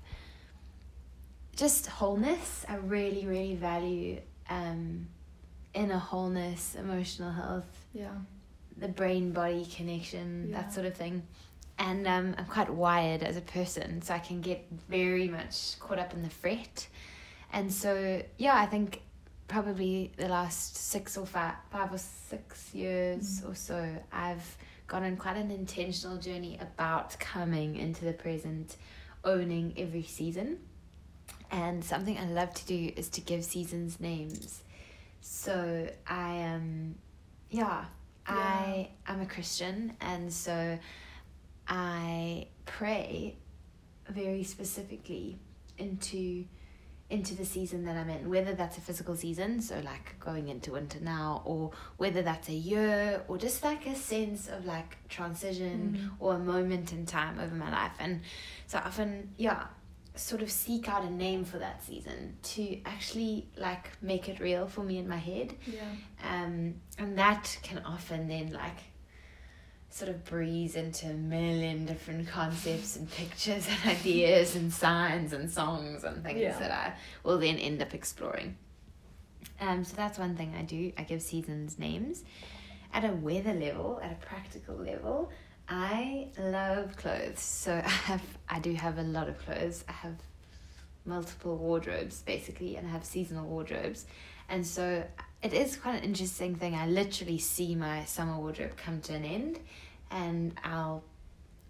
just 1.56 1.88
wholeness. 1.88 2.66
I 2.70 2.76
really, 2.76 3.26
really 3.26 3.56
value 3.56 4.22
um, 4.50 5.08
inner 5.74 5.98
wholeness, 5.98 6.76
emotional 6.76 7.32
health, 7.32 7.86
Yeah. 7.94 8.12
the 8.78 8.88
brain 8.88 9.32
body 9.32 9.66
connection, 9.66 10.48
Yeah. 10.50 10.62
that 10.62 10.74
sort 10.74 10.86
of 10.86 10.94
thing. 10.96 11.24
And 11.78 12.08
um, 12.08 12.36
I'm 12.38 12.46
quite 12.46 12.70
wired 12.70 13.24
as 13.24 13.36
a 13.38 13.42
person, 13.42 14.02
so 14.02 14.14
I 14.14 14.20
can 14.20 14.42
get 14.42 14.66
very 14.90 15.28
much 15.28 15.80
caught 15.80 16.00
up 16.00 16.14
in 16.14 16.24
the 16.24 16.30
fret. 16.30 16.88
And 17.52 17.72
so, 17.74 18.22
yeah, 18.38 18.56
I 18.56 18.66
think 18.66 19.02
probably 19.50 20.14
the 20.16 20.30
last 20.30 20.78
six 20.78 21.18
or 21.18 21.26
five, 21.26 21.56
five 21.72 21.92
or 21.92 21.98
six 21.98 22.74
years 22.74 23.42
mm. 23.42 23.52
or 23.52 23.56
so, 23.56 23.98
I've 24.14 24.58
gone 24.88 25.04
on 25.04 25.18
quite 25.18 25.36
an 25.36 25.52
intentional 25.52 26.18
journey 26.18 26.58
about 26.62 27.20
coming 27.20 27.76
into 27.76 28.06
the 28.06 28.14
present, 28.14 28.78
owning 29.26 29.74
every 29.76 30.04
season. 30.04 30.60
And 31.52 31.84
something 31.84 32.18
I 32.18 32.26
love 32.26 32.54
to 32.54 32.66
do 32.66 32.94
is 32.96 33.10
to 33.10 33.22
give 33.22 33.44
seasons 33.44 34.00
names. 34.00 34.64
So 35.20 35.90
I 36.08 36.36
am, 36.36 36.96
yeah, 37.50 37.86
I 38.28 38.90
am 39.08 39.22
a 39.22 39.26
Christian, 39.26 39.94
and 40.00 40.32
so 40.32 40.78
I 41.68 42.48
pray 42.66 43.36
very 44.08 44.44
specifically 44.44 45.40
into 45.78 46.46
into 47.10 47.34
the 47.36 47.46
season 47.46 47.86
that 47.86 47.96
I'm 47.98 48.10
in, 48.10 48.30
whether 48.30 48.54
that's 48.54 48.78
a 48.78 48.82
physical 48.82 49.16
season, 49.16 49.62
so 49.62 49.80
like 49.84 50.20
going 50.20 50.48
into 50.48 50.74
winter 50.74 51.00
now, 51.00 51.42
or 51.44 51.72
whether 51.98 52.22
that's 52.22 52.50
a 52.50 52.54
year, 52.54 53.24
or 53.28 53.38
just 53.38 53.64
like 53.64 53.88
a 53.88 53.96
sense 53.96 54.48
of 54.48 54.66
like 54.66 54.98
transition 55.10 55.98
Mhm. 56.00 56.12
or 56.20 56.36
a 56.36 56.40
moment 56.40 56.94
in 56.94 57.06
time 57.06 57.40
over 57.40 57.56
my 57.56 57.72
life. 57.72 57.94
And 58.00 58.22
so 58.68 58.78
I 58.78 58.82
often, 58.82 59.34
yeah, 59.38 59.68
sort 60.16 60.42
of 60.42 60.52
seek 60.52 60.88
out 60.90 61.04
a 61.04 61.10
name 61.10 61.46
for 61.46 61.58
that 61.60 61.82
season 61.84 62.38
to 62.44 62.80
actually 62.86 63.48
like 63.58 63.90
make 64.02 64.28
it 64.30 64.40
real 64.40 64.68
for 64.68 64.84
me 64.84 64.98
in 64.98 65.08
my 65.08 65.18
head. 65.18 65.56
Yeah. 65.66 65.82
Um, 66.24 66.76
and 66.98 67.18
that 67.18 67.58
can 67.64 67.80
often 67.86 68.28
then 68.28 68.52
like 68.52 68.78
sort 69.92 70.10
of 70.10 70.24
breeze 70.26 70.76
into 70.76 71.08
a 71.08 71.14
million 71.14 71.86
different 71.86 72.28
concepts 72.28 72.96
and 72.96 73.10
pictures 73.12 73.68
and 73.68 73.92
ideas 73.98 74.56
and 74.56 74.72
signs 74.72 75.34
and 75.34 75.50
songs 75.50 76.04
and 76.04 76.24
things 76.24 76.40
Yeah. 76.40 76.60
that 76.60 76.72
I 76.72 76.94
will 77.24 77.40
then 77.40 77.58
end 77.58 77.82
up 77.82 77.94
exploring. 77.94 78.56
Um, 79.60 79.84
so 79.84 79.96
that's 79.96 80.18
one 80.20 80.36
thing 80.36 80.54
I 80.58 80.62
do. 80.62 80.92
I 80.98 81.04
give 81.04 81.22
seasons 81.22 81.80
names. 81.80 82.24
At 82.94 83.04
a 83.04 83.12
weather 83.14 83.54
level, 83.54 84.00
at 84.02 84.12
a 84.12 84.26
practical 84.26 84.76
level, 84.76 85.32
I 85.68 86.28
love 86.38 86.96
clothes. 86.96 87.40
So 87.42 87.74
I 87.86 87.90
have 87.90 88.22
I 88.48 88.60
do 88.60 88.74
have 88.74 88.98
a 89.00 89.04
lot 89.04 89.28
of 89.28 89.38
clothes. 89.40 89.84
I 89.88 89.92
have 89.94 90.16
multiple 91.06 91.58
wardrobes 91.58 92.22
basically 92.22 92.76
and 92.76 92.88
I 92.88 92.92
have 92.92 93.04
seasonal 93.06 93.48
wardrobes. 93.48 94.06
And 94.50 94.66
so 94.66 95.04
it 95.42 95.54
is 95.54 95.76
quite 95.78 95.98
an 95.98 96.04
interesting 96.04 96.56
thing. 96.56 96.76
I 96.76 96.88
literally 96.88 97.38
see 97.38 97.76
my 97.76 98.04
summer 98.06 98.38
wardrobe 98.38 98.76
come 98.76 99.00
to 99.02 99.14
an 99.14 99.24
end 99.24 99.60
and 100.12 100.54
I'll 100.64 101.04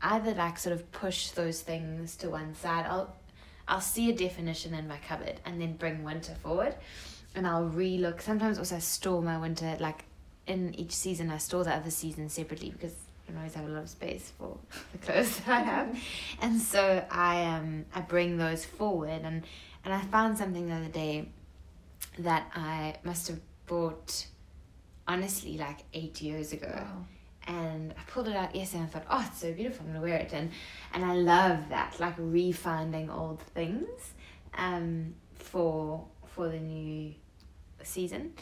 either 0.02 0.34
like 0.34 0.58
sort 0.58 0.74
of 0.74 0.92
push 0.92 1.32
those 1.32 1.62
things 1.62 2.16
to 2.18 2.30
one 2.30 2.56
side. 2.56 2.86
I'll 2.88 3.16
I'll 3.68 3.82
see 3.82 4.10
a 4.10 4.14
definition 4.14 4.74
in 4.74 4.88
my 4.88 4.98
cupboard 4.98 5.40
and 5.46 5.62
then 5.62 5.74
bring 5.74 6.04
winter 6.04 6.34
forward 6.36 6.76
and 7.36 7.46
I'll 7.46 7.70
relook. 7.70 8.22
Sometimes 8.22 8.58
also 8.58 8.78
I 8.78 8.80
store 8.80 9.22
my 9.22 9.38
winter 9.38 9.78
like 9.80 10.06
in 10.48 10.74
each 10.74 10.94
season 10.94 11.30
I 11.30 11.38
store 11.38 11.64
the 11.64 11.76
other 11.76 11.92
season 11.92 12.30
separately 12.30 12.72
because 12.72 12.96
I 13.30 13.38
always 13.38 13.54
have 13.54 13.66
a 13.66 13.70
lot 13.70 13.84
of 13.84 13.90
space 13.90 14.32
for 14.40 14.58
the 14.94 14.98
clothes 14.98 15.38
that 15.42 15.48
I 15.48 15.60
have. 15.60 16.00
And 16.42 16.60
so 16.60 17.06
I 17.12 17.44
um 17.46 17.86
I 17.94 18.02
bring 18.02 18.38
those 18.38 18.66
forward 18.66 19.22
and 19.24 19.44
and 19.86 19.94
I 19.94 20.02
found 20.02 20.38
something 20.38 20.68
the 20.68 20.76
other 20.76 20.88
day 20.88 21.30
that 22.20 22.52
I 22.56 22.96
must 23.04 23.28
have 23.28 23.40
bought 23.66 24.26
honestly 25.08 25.58
like 25.58 25.80
eight 25.94 26.22
years 26.22 26.54
ago 26.54 26.72
Wow. 26.72 27.06
and 27.48 27.94
I 27.98 28.02
pulled 28.12 28.28
it 28.28 28.36
out 28.36 28.56
yesterday 28.56 28.84
and 28.84 28.90
I 28.90 28.92
thought, 29.00 29.06
oh, 29.10 29.26
it's 29.28 29.40
so 29.42 29.52
beautiful, 29.54 29.86
I'm 29.86 29.94
gonna 29.94 30.02
wear 30.06 30.18
it. 30.18 30.32
And 30.34 30.52
and 30.94 31.04
I 31.06 31.14
love 31.14 31.70
that, 31.70 32.00
like 32.00 32.18
refinding 32.18 33.10
old 33.16 33.42
things 33.42 34.14
um, 34.56 35.16
for 35.36 36.06
for 36.28 36.48
the 36.50 36.60
new 36.60 37.14
season. 37.84 38.34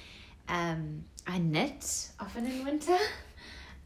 Um, 0.49 1.05
I 1.25 1.37
knit 1.39 2.09
often 2.19 2.45
in 2.47 2.63
winter. 2.65 2.97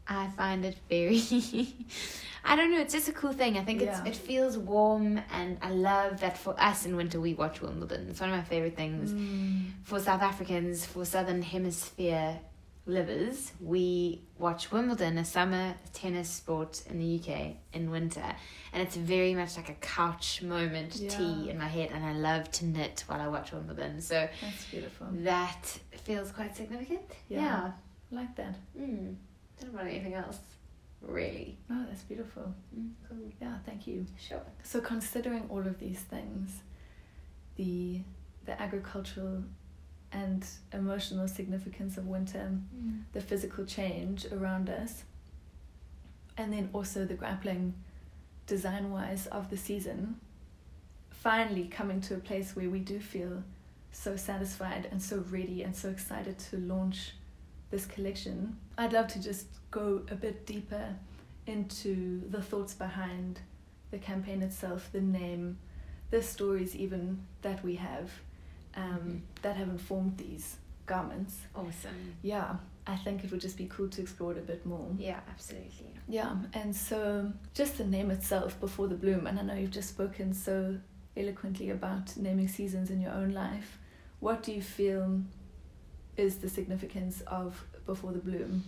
I 0.08 0.28
find 0.36 0.64
it 0.64 0.76
very. 0.88 1.22
I 2.44 2.56
don't 2.56 2.72
know. 2.72 2.80
It's 2.80 2.92
just 2.92 3.08
a 3.08 3.12
cool 3.12 3.32
thing. 3.32 3.56
I 3.56 3.64
think 3.64 3.80
Yeah. 3.80 4.00
it's 4.04 4.08
it 4.18 4.20
feels 4.20 4.58
warm, 4.58 5.20
and 5.32 5.58
I 5.62 5.70
love 5.70 6.20
that 6.20 6.36
for 6.36 6.58
us 6.60 6.84
in 6.86 6.96
winter 6.96 7.20
we 7.20 7.34
watch 7.34 7.60
Wimbledon. 7.62 8.08
It's 8.10 8.20
one 8.20 8.30
of 8.30 8.36
my 8.36 8.42
favorite 8.42 8.76
things. 8.76 9.12
Mm. 9.12 9.70
For 9.84 10.00
South 10.00 10.22
Africans, 10.22 10.84
for 10.84 11.04
Southern 11.04 11.40
Hemisphere 11.42 12.40
livers, 12.84 13.52
we 13.60 14.22
watch 14.38 14.72
Wimbledon, 14.72 15.16
a 15.18 15.24
summer 15.24 15.74
tennis 15.92 16.28
sport 16.28 16.82
in 16.90 16.98
the 16.98 17.20
UK 17.20 17.52
in 17.72 17.92
winter, 17.92 18.24
and 18.72 18.82
it's 18.82 18.96
very 18.96 19.34
much 19.36 19.56
like 19.56 19.68
a 19.68 19.74
couch 19.74 20.42
moment 20.42 20.94
tea 21.08 21.48
in 21.48 21.56
my 21.58 21.68
head, 21.68 21.90
and 21.94 22.04
I 22.04 22.12
love 22.12 22.50
to 22.52 22.66
knit 22.66 23.04
while 23.06 23.20
I 23.20 23.28
watch 23.28 23.52
Wimbledon. 23.52 24.00
So 24.00 24.28
That's 24.42 24.64
beautiful. 24.64 25.06
that 25.12 25.64
feels 26.02 26.32
quite 26.32 26.56
significant. 26.56 27.02
Yeah. 27.28 27.40
Yeah. 27.40 27.70
I 28.10 28.14
like 28.16 28.34
that. 28.34 28.56
Mm. 28.76 29.14
Don't 29.62 29.78
anything 29.86 30.14
else, 30.14 30.38
really. 31.00 31.56
Oh, 31.70 31.84
that's 31.88 32.02
beautiful. 32.02 32.52
Mm, 32.76 32.90
cool. 33.08 33.30
Yeah, 33.40 33.58
thank 33.64 33.86
you. 33.86 34.06
Sure. 34.18 34.42
So 34.64 34.80
considering 34.80 35.46
all 35.48 35.60
of 35.66 35.78
these 35.78 36.00
things, 36.00 36.62
the 37.56 38.00
the 38.44 38.60
agricultural 38.60 39.44
and 40.10 40.44
emotional 40.72 41.28
significance 41.28 41.96
of 41.96 42.06
winter, 42.06 42.50
the 43.12 43.20
physical 43.20 43.64
change 43.64 44.26
around 44.32 44.68
us, 44.68 45.04
and 46.36 46.52
then 46.52 46.68
also 46.72 47.04
the 47.04 47.14
grappling 47.14 47.74
design 48.46 48.90
wise 48.90 49.26
of 49.28 49.48
the 49.48 49.56
season, 49.56 50.16
finally 51.10 51.66
coming 51.66 52.00
to 52.02 52.14
a 52.14 52.18
place 52.18 52.56
where 52.56 52.68
we 52.68 52.80
do 52.80 52.98
feel 52.98 53.42
so 53.92 54.16
satisfied 54.16 54.88
and 54.90 55.00
so 55.00 55.24
ready 55.30 55.62
and 55.62 55.76
so 55.76 55.88
excited 55.88 56.38
to 56.38 56.56
launch 56.56 57.12
this 57.72 57.86
collection. 57.86 58.56
I'd 58.78 58.92
love 58.92 59.08
to 59.08 59.20
just 59.20 59.46
go 59.72 60.02
a 60.08 60.14
bit 60.14 60.46
deeper 60.46 60.94
into 61.48 62.22
the 62.30 62.40
thoughts 62.40 62.74
behind 62.74 63.40
the 63.90 63.98
campaign 63.98 64.42
itself, 64.42 64.90
the 64.92 65.00
name, 65.00 65.58
the 66.10 66.22
stories 66.22 66.76
even 66.76 67.26
that 67.40 67.64
we 67.64 67.74
have 67.74 68.12
um, 68.76 69.22
that 69.42 69.56
have 69.56 69.68
informed 69.68 70.18
these 70.18 70.56
garments. 70.86 71.36
Awesome. 71.56 72.14
Yeah, 72.22 72.56
I 72.86 72.96
think 72.96 73.24
it 73.24 73.30
would 73.32 73.40
just 73.40 73.56
be 73.56 73.66
cool 73.66 73.88
to 73.88 74.02
explore 74.02 74.32
it 74.32 74.38
a 74.38 74.42
bit 74.42 74.64
more. 74.64 74.88
Yeah, 74.98 75.20
absolutely. 75.28 75.94
Yeah, 76.08 76.36
and 76.52 76.74
so 76.76 77.32
just 77.54 77.78
the 77.78 77.84
name 77.84 78.10
itself, 78.10 78.60
Before 78.60 78.86
the 78.86 78.94
Bloom, 78.94 79.26
and 79.26 79.38
I 79.38 79.42
know 79.42 79.54
you've 79.54 79.70
just 79.70 79.88
spoken 79.88 80.32
so 80.32 80.76
eloquently 81.16 81.70
about 81.70 82.16
naming 82.16 82.48
seasons 82.48 82.90
in 82.90 83.00
your 83.00 83.12
own 83.12 83.32
life. 83.32 83.78
What 84.20 84.42
do 84.42 84.52
you 84.52 84.62
feel 84.62 85.22
is 86.16 86.38
the 86.38 86.48
significance 86.48 87.22
of 87.26 87.64
Before 87.86 88.12
the 88.12 88.18
Bloom? 88.18 88.64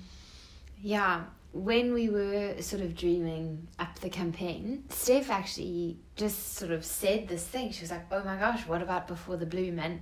Yeah, 0.81 1.25
when 1.55 1.93
we 1.93 2.09
were 2.09 2.61
sort 2.61 2.83
of 2.83 2.97
dreaming 2.97 3.69
up 3.79 3.99
the 4.01 4.11
campaign, 4.11 4.85
Steph 4.89 5.31
actually 5.31 5.99
just 6.17 6.55
sort 6.57 6.73
of 6.73 6.85
said 6.85 7.29
this 7.29 7.45
thing. 7.47 7.71
She 7.71 7.83
was 7.83 7.91
like, 7.91 8.07
"Oh 8.11 8.25
my 8.25 8.37
gosh, 8.37 8.67
what 8.67 8.83
about 8.83 9.07
before 9.07 9.37
the 9.37 9.47
bloom?" 9.47 9.79
And 9.79 10.01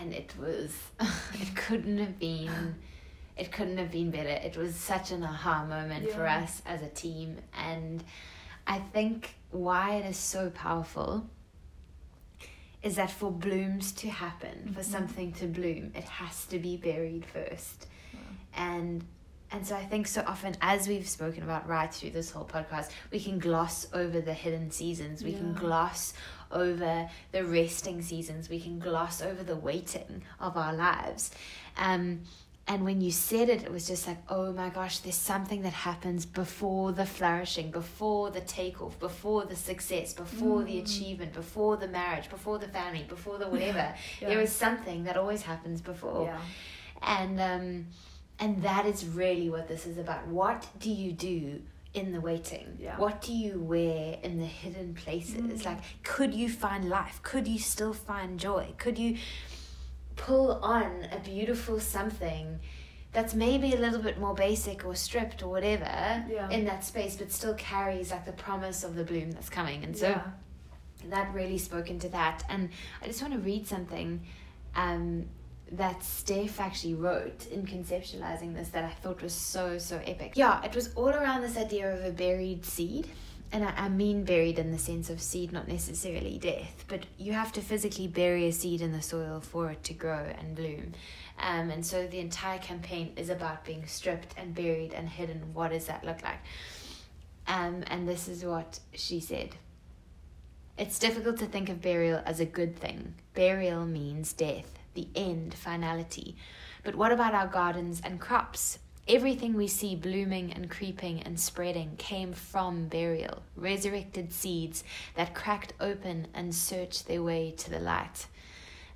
and 0.00 0.12
it 0.12 0.34
was, 0.38 0.74
it 1.34 1.54
couldn't 1.54 1.98
have 1.98 2.18
been, 2.18 2.74
it 3.36 3.52
couldn't 3.52 3.78
have 3.78 3.90
been 3.90 4.10
better. 4.10 4.30
It 4.30 4.56
was 4.56 4.74
such 4.74 5.10
an 5.10 5.22
aha 5.22 5.66
moment 5.66 6.10
for 6.10 6.26
us 6.26 6.62
as 6.64 6.80
a 6.82 6.88
team, 6.88 7.36
and 7.52 8.02
I 8.66 8.78
think 8.78 9.34
why 9.50 9.96
it 9.96 10.06
is 10.06 10.16
so 10.16 10.50
powerful 10.50 11.28
is 12.84 12.94
that 12.96 13.10
for 13.10 13.30
blooms 13.32 13.90
to 13.92 14.08
happen, 14.10 14.72
for 14.74 14.80
Mhm. 14.82 14.84
something 14.96 15.32
to 15.32 15.46
bloom, 15.46 15.90
it 15.96 16.04
has 16.04 16.44
to 16.46 16.58
be 16.58 16.76
buried 16.76 17.24
first 17.26 17.86
Wow. 18.12 18.20
and 18.54 19.04
and 19.50 19.64
so 19.64 19.76
I 19.76 19.84
think 19.84 20.08
so 20.08 20.22
often 20.26 20.56
as 20.60 20.88
we've 20.88 21.08
spoken 21.08 21.44
about 21.44 21.68
right 21.68 21.92
through 21.94 22.10
this 22.10 22.32
whole 22.32 22.44
podcast, 22.44 22.90
we 23.12 23.20
can 23.20 23.38
gloss 23.38 23.86
over 23.92 24.20
the 24.20 24.34
hidden 24.34 24.72
seasons. 24.72 25.22
We 25.22 25.32
can 25.32 25.52
gloss 25.54 26.12
over 26.50 27.08
the 27.30 27.44
resting 27.44 28.02
seasons. 28.02 28.48
We 28.48 28.58
can 28.60 28.80
gloss 28.80 29.22
over 29.22 29.44
the 29.44 29.54
waiting 29.54 30.22
of 30.40 30.56
our 30.56 30.74
lives. 30.74 31.30
Um, 31.76 32.22
and 32.66 32.82
when 32.84 33.00
you 33.02 33.10
said 33.10 33.48
it, 33.50 33.62
it 33.62 33.70
was 33.70 33.86
just 33.86 34.06
like, 34.06 34.16
oh 34.30 34.52
my 34.52 34.70
gosh, 34.70 34.98
there's 35.00 35.16
something 35.16 35.62
that 35.62 35.74
happens 35.74 36.24
before 36.24 36.92
the 36.92 37.04
flourishing, 37.04 37.70
before 37.70 38.30
the 38.30 38.40
takeoff, 38.40 38.98
before 38.98 39.44
the 39.44 39.54
success, 39.56 40.14
before 40.14 40.62
the 40.64 40.76
Mm. 40.78 40.82
achievement, 40.84 41.32
before 41.34 41.76
the 41.76 41.88
marriage, 41.88 42.30
before 42.30 42.58
the 42.58 42.68
family, 42.68 43.04
before 43.06 43.36
the 43.38 43.48
whatever. 43.48 43.94
Yeah. 44.20 44.28
There 44.30 44.40
is 44.40 44.50
something 44.52 45.04
that 45.04 45.16
always 45.18 45.42
happens 45.42 45.80
before 45.82 46.24
yeah. 46.24 46.40
and 47.02 47.38
um 47.40 47.86
and 48.40 48.62
that 48.62 48.84
is 48.86 49.04
really 49.06 49.48
what 49.50 49.68
this 49.68 49.84
is 49.86 49.98
about 49.98 50.26
what 50.26 50.66
do 50.80 50.90
you 50.90 51.12
do 51.12 51.60
in 51.92 52.12
the 52.12 52.20
waiting 52.20 52.66
Yeah. 52.80 52.96
what 52.98 53.20
do 53.20 53.32
you 53.32 53.60
wear 53.60 54.18
in 54.22 54.38
the 54.38 54.46
hidden 54.62 54.94
places 54.94 55.34
Mm. 55.60 55.64
like 55.66 55.78
could 56.02 56.32
you 56.34 56.48
find 56.48 56.88
life 56.88 57.20
could 57.22 57.46
you 57.46 57.58
still 57.58 57.92
find 57.92 58.40
joy 58.40 58.64
could 58.78 58.98
you 58.98 59.18
pull 60.16 60.52
on 60.62 61.06
a 61.12 61.18
beautiful 61.20 61.80
something 61.80 62.60
that's 63.12 63.32
maybe 63.34 63.72
a 63.74 63.76
little 63.78 64.00
bit 64.02 64.18
more 64.18 64.34
basic 64.34 64.84
or 64.84 64.94
stripped 64.94 65.42
or 65.42 65.48
whatever 65.48 65.84
Yeah. 66.28 66.48
in 66.50 66.64
that 66.64 66.84
space 66.84 67.16
but 67.16 67.30
still 67.30 67.54
carries 67.54 68.10
like 68.10 68.24
the 68.24 68.32
promise 68.32 68.82
of 68.84 68.96
the 68.96 69.04
bloom 69.04 69.30
that's 69.32 69.48
coming 69.48 69.84
and 69.84 69.96
so 69.96 70.08
yeah. 70.08 70.22
that 71.10 71.32
really 71.34 71.58
spoke 71.58 71.90
into 71.90 72.08
that. 72.08 72.42
And 72.48 72.70
I 73.02 73.06
just 73.06 73.20
want 73.22 73.34
to 73.34 73.40
read 73.40 73.66
something 73.66 74.20
um, 74.74 75.26
that 75.72 76.02
Steph 76.02 76.60
actually 76.60 76.94
wrote 76.94 77.46
in 77.48 77.64
conceptualizing 77.66 78.54
this 78.54 78.68
that 78.70 78.84
I 78.84 78.90
thought 78.90 79.22
was 79.22 79.32
so, 79.32 79.78
so 79.78 80.00
epic. 80.06 80.32
Yeah, 80.34 80.62
it 80.64 80.74
was 80.74 80.92
all 80.94 81.10
around 81.10 81.42
this 81.42 81.56
idea 81.56 81.92
of 81.94 82.04
a 82.04 82.10
buried 82.10 82.64
seed. 82.64 83.08
And 83.54 83.64
I, 83.64 83.72
I 83.76 83.88
mean 83.88 84.24
buried 84.24 84.58
in 84.58 84.72
the 84.72 84.78
sense 84.78 85.08
of 85.08 85.22
seed, 85.22 85.52
not 85.52 85.68
necessarily 85.68 86.38
death, 86.38 86.84
but 86.88 87.06
you 87.16 87.34
have 87.34 87.52
to 87.52 87.60
physically 87.60 88.08
bury 88.08 88.48
a 88.48 88.52
seed 88.52 88.82
in 88.82 88.90
the 88.90 89.00
soil 89.00 89.40
for 89.40 89.70
it 89.70 89.84
to 89.84 89.94
grow 89.94 90.26
and 90.36 90.56
bloom. 90.56 90.92
Um, 91.38 91.70
and 91.70 91.86
so 91.86 92.08
the 92.08 92.18
entire 92.18 92.58
campaign 92.58 93.12
is 93.16 93.30
about 93.30 93.64
being 93.64 93.86
stripped 93.86 94.34
and 94.36 94.56
buried 94.56 94.92
and 94.92 95.08
hidden. 95.08 95.54
What 95.54 95.70
does 95.70 95.86
that 95.86 96.04
look 96.04 96.20
like? 96.24 96.40
Um, 97.46 97.84
and 97.86 98.08
this 98.08 98.26
is 98.26 98.44
what 98.44 98.80
she 98.92 99.20
said. 99.20 99.50
It's 100.76 100.98
difficult 100.98 101.38
to 101.38 101.46
think 101.46 101.68
of 101.68 101.80
burial 101.80 102.22
as 102.26 102.40
a 102.40 102.44
good 102.44 102.76
thing. 102.76 103.14
Burial 103.34 103.86
means 103.86 104.32
death, 104.32 104.80
the 104.94 105.06
end, 105.14 105.54
finality. 105.54 106.34
But 106.82 106.96
what 106.96 107.12
about 107.12 107.34
our 107.34 107.46
gardens 107.46 108.02
and 108.04 108.18
crops? 108.20 108.80
Everything 109.06 109.52
we 109.54 109.66
see 109.68 109.94
blooming 109.94 110.52
and 110.54 110.70
creeping 110.70 111.20
and 111.22 111.38
spreading 111.38 111.94
came 111.98 112.32
from 112.32 112.88
burial, 112.88 113.42
resurrected 113.54 114.32
seeds 114.32 114.82
that 115.14 115.34
cracked 115.34 115.74
open 115.78 116.26
and 116.32 116.54
searched 116.54 117.06
their 117.06 117.22
way 117.22 117.50
to 117.58 117.70
the 117.70 117.80
light. 117.80 118.26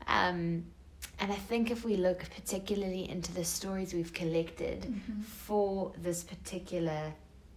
Um, 0.07 0.65
and 1.21 1.31
I 1.31 1.35
think 1.35 1.71
if 1.71 1.85
we 1.85 1.97
look 1.97 2.25
particularly 2.35 3.09
into 3.09 3.35
the 3.35 3.45
stories 3.45 3.93
we've 3.93 4.13
collected 4.15 4.83
Mhm. 4.83 5.25
for 5.25 5.93
this 5.99 6.25
particular 6.25 7.13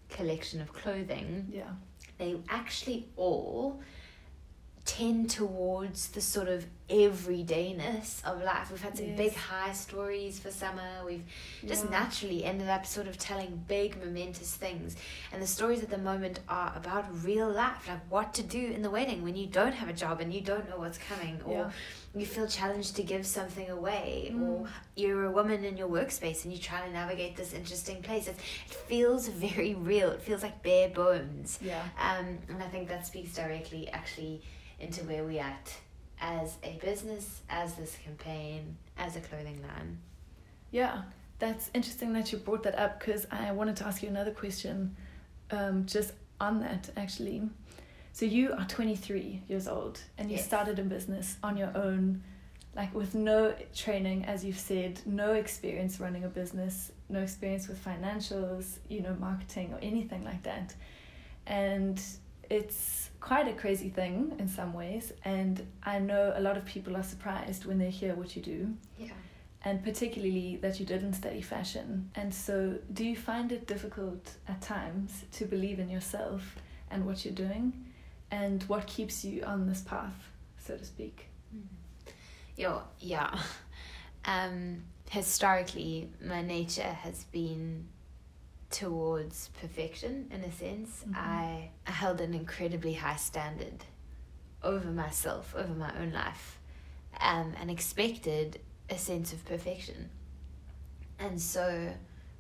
collection 0.10 0.60
of 0.60 0.74
clothing, 0.74 1.48
Yeah. 1.54 1.72
they 2.18 2.36
actually 2.50 3.08
all 3.16 3.80
tend 4.86 5.30
towards 5.30 6.08
the 6.10 6.22
sort 6.22 6.48
of 6.48 6.66
everydayness 6.90 8.24
of 8.26 8.42
life. 8.44 8.70
We've 8.72 8.82
had 8.82 8.98
some 8.98 9.08
Yes. 9.08 9.18
big 9.18 9.34
high 9.36 9.74
stories 9.74 10.40
for 10.40 10.52
summer. 10.52 11.04
We've 11.06 11.24
just 11.66 11.86
Yeah. 11.86 11.92
naturally 11.92 12.44
ended 12.44 12.68
up 12.68 12.86
sort 12.86 13.08
of 13.08 13.18
telling 13.18 13.64
big 13.68 13.98
momentous 14.04 14.56
things. 14.56 14.96
And 15.32 15.42
the 15.42 15.48
stories 15.48 15.82
at 15.84 15.90
the 15.90 15.98
moment 15.98 16.40
are 16.50 16.74
about 16.76 17.06
real 17.24 17.50
life, 17.50 17.88
like 17.88 18.02
what 18.10 18.34
to 18.36 18.44
do 18.44 18.60
in 18.72 18.82
the 18.82 18.90
wedding 18.90 19.24
when 19.24 19.36
you 19.36 19.48
don't 19.48 19.74
have 19.74 19.88
a 19.88 19.94
job 19.94 20.20
and 20.20 20.34
you 20.34 20.42
don't 20.42 20.68
know 20.70 20.78
what's 20.80 20.98
coming 20.98 21.40
or 21.46 21.54
Yeah. 21.54 21.72
you 22.20 22.26
feel 22.26 22.48
challenged 22.48 22.96
to 22.98 23.04
give 23.04 23.26
something 23.26 23.70
away 23.70 24.32
Mm. 24.34 24.42
or 24.42 24.70
you're 24.96 25.26
a 25.26 25.32
woman 25.32 25.64
in 25.64 25.78
your 25.78 25.88
workspace 25.88 26.44
and 26.44 26.52
you 26.52 26.60
try 26.60 26.86
to 26.86 26.92
navigate 26.92 27.36
this 27.38 27.54
interesting 27.54 28.02
place. 28.02 28.28
It, 28.28 28.36
it 28.68 28.74
feels 28.74 29.28
very 29.28 29.74
real. 29.76 30.10
It 30.12 30.22
feels 30.22 30.42
like 30.44 30.62
bare 30.64 30.90
bones. 30.90 31.60
Yeah. 31.62 31.84
Um, 32.00 32.40
and 32.50 32.62
I 32.62 32.68
think 32.68 32.90
that 32.90 33.06
speaks 33.08 33.34
directly 33.36 33.88
actually 33.90 34.42
into 34.82 35.04
where 35.04 35.24
we 35.24 35.40
at 35.40 35.74
as 36.20 36.58
a 36.64 36.78
business, 36.84 37.42
as 37.50 37.76
this 37.76 37.98
campaign, 38.04 38.78
as 38.98 39.16
a 39.16 39.20
clothing 39.22 39.62
line. 39.62 39.98
Yeah, 40.72 41.04
that's 41.40 41.70
interesting 41.74 42.14
that 42.14 42.32
you 42.32 42.38
brought 42.38 42.64
that 42.64 42.78
up 42.78 43.00
because 43.00 43.26
I 43.32 43.52
wanted 43.52 43.76
to 43.78 43.88
ask 43.88 44.04
you 44.04 44.10
another 44.10 44.32
question 44.32 44.96
um, 45.52 45.86
just 45.86 46.14
on 46.40 46.60
that 46.62 46.90
actually. 46.96 47.42
So 48.14 48.26
you 48.26 48.54
are 48.54 48.66
23 48.66 49.44
years 49.48 49.68
old 49.68 50.00
and 50.18 50.30
you 50.30 50.38
Yes. 50.38 50.46
started 50.46 50.80
a 50.80 50.84
business 50.84 51.38
on 51.44 51.58
your 51.58 51.76
own, 51.76 52.22
like 52.76 52.94
with 52.94 53.16
no 53.16 53.54
training, 53.76 54.26
as 54.26 54.44
you've 54.46 54.60
said, 54.60 55.00
no 55.06 55.34
experience 55.34 56.00
running 56.00 56.24
a 56.26 56.28
business, 56.30 56.92
no 57.10 57.20
experience 57.22 57.68
with 57.68 57.84
financials, 57.84 58.78
you 58.90 59.02
know, 59.02 59.16
marketing 59.20 59.74
or 59.74 59.80
anything 59.82 60.24
like 60.24 60.44
that. 60.44 60.76
And 61.48 62.02
it's 62.52 63.10
quite 63.22 63.48
a 63.48 63.54
crazy 63.54 63.90
thing 63.90 64.36
in 64.40 64.48
some 64.48 64.74
ways. 64.74 65.14
And 65.24 65.66
I 65.84 66.00
know 66.00 66.34
a 66.36 66.42
lot 66.42 66.58
of 66.58 66.66
people 66.66 66.98
are 66.98 67.04
surprised 67.04 67.66
when 67.66 67.78
they 67.78 67.90
hear 67.90 68.14
what 68.16 68.36
you 68.36 68.42
do. 68.42 68.74
Yeah. 68.98 69.14
and 69.64 69.84
particularly 69.84 70.58
that 70.64 70.80
you 70.80 70.86
didn't 70.88 71.14
study 71.14 71.42
fashion. 71.42 72.10
And 72.16 72.34
so, 72.34 72.80
do 72.94 73.04
you 73.06 73.16
find 73.16 73.52
it 73.52 73.68
difficult 73.68 74.24
at 74.48 74.60
times 74.62 75.24
to 75.34 75.46
believe 75.46 75.80
in 75.80 75.88
yourself 75.88 76.56
and 76.90 77.06
what 77.06 77.24
you're 77.24 77.34
doing, 77.48 77.66
and 78.32 78.64
what 78.64 78.88
keeps 78.88 79.24
you 79.24 79.44
on 79.44 79.68
this 79.68 79.82
path, 79.82 80.20
so 80.58 80.76
to 80.78 80.84
speak? 80.86 81.28
Yo, 82.58 82.82
yeah. 83.00 83.32
Um, 84.26 84.84
historically, 85.10 86.10
my 86.24 86.42
nature 86.44 86.94
has 87.06 87.24
been 87.32 87.88
towards 88.72 89.50
perfection 89.60 90.28
in 90.32 90.42
a 90.44 90.52
sense. 90.52 91.04
Mhm. 91.08 91.16
I, 91.16 91.70
I 91.86 91.92
held 91.92 92.22
an 92.22 92.34
incredibly 92.34 92.94
high 92.94 93.18
standard 93.18 93.86
over 94.64 94.90
myself, 94.90 95.54
over 95.56 95.74
my 95.74 95.92
own 96.00 96.12
life, 96.12 96.60
um, 97.20 97.54
and 97.60 97.70
expected 97.70 98.60
a 98.90 98.98
sense 98.98 99.34
of 99.34 99.44
perfection. 99.46 100.10
And 101.20 101.40
so 101.40 101.94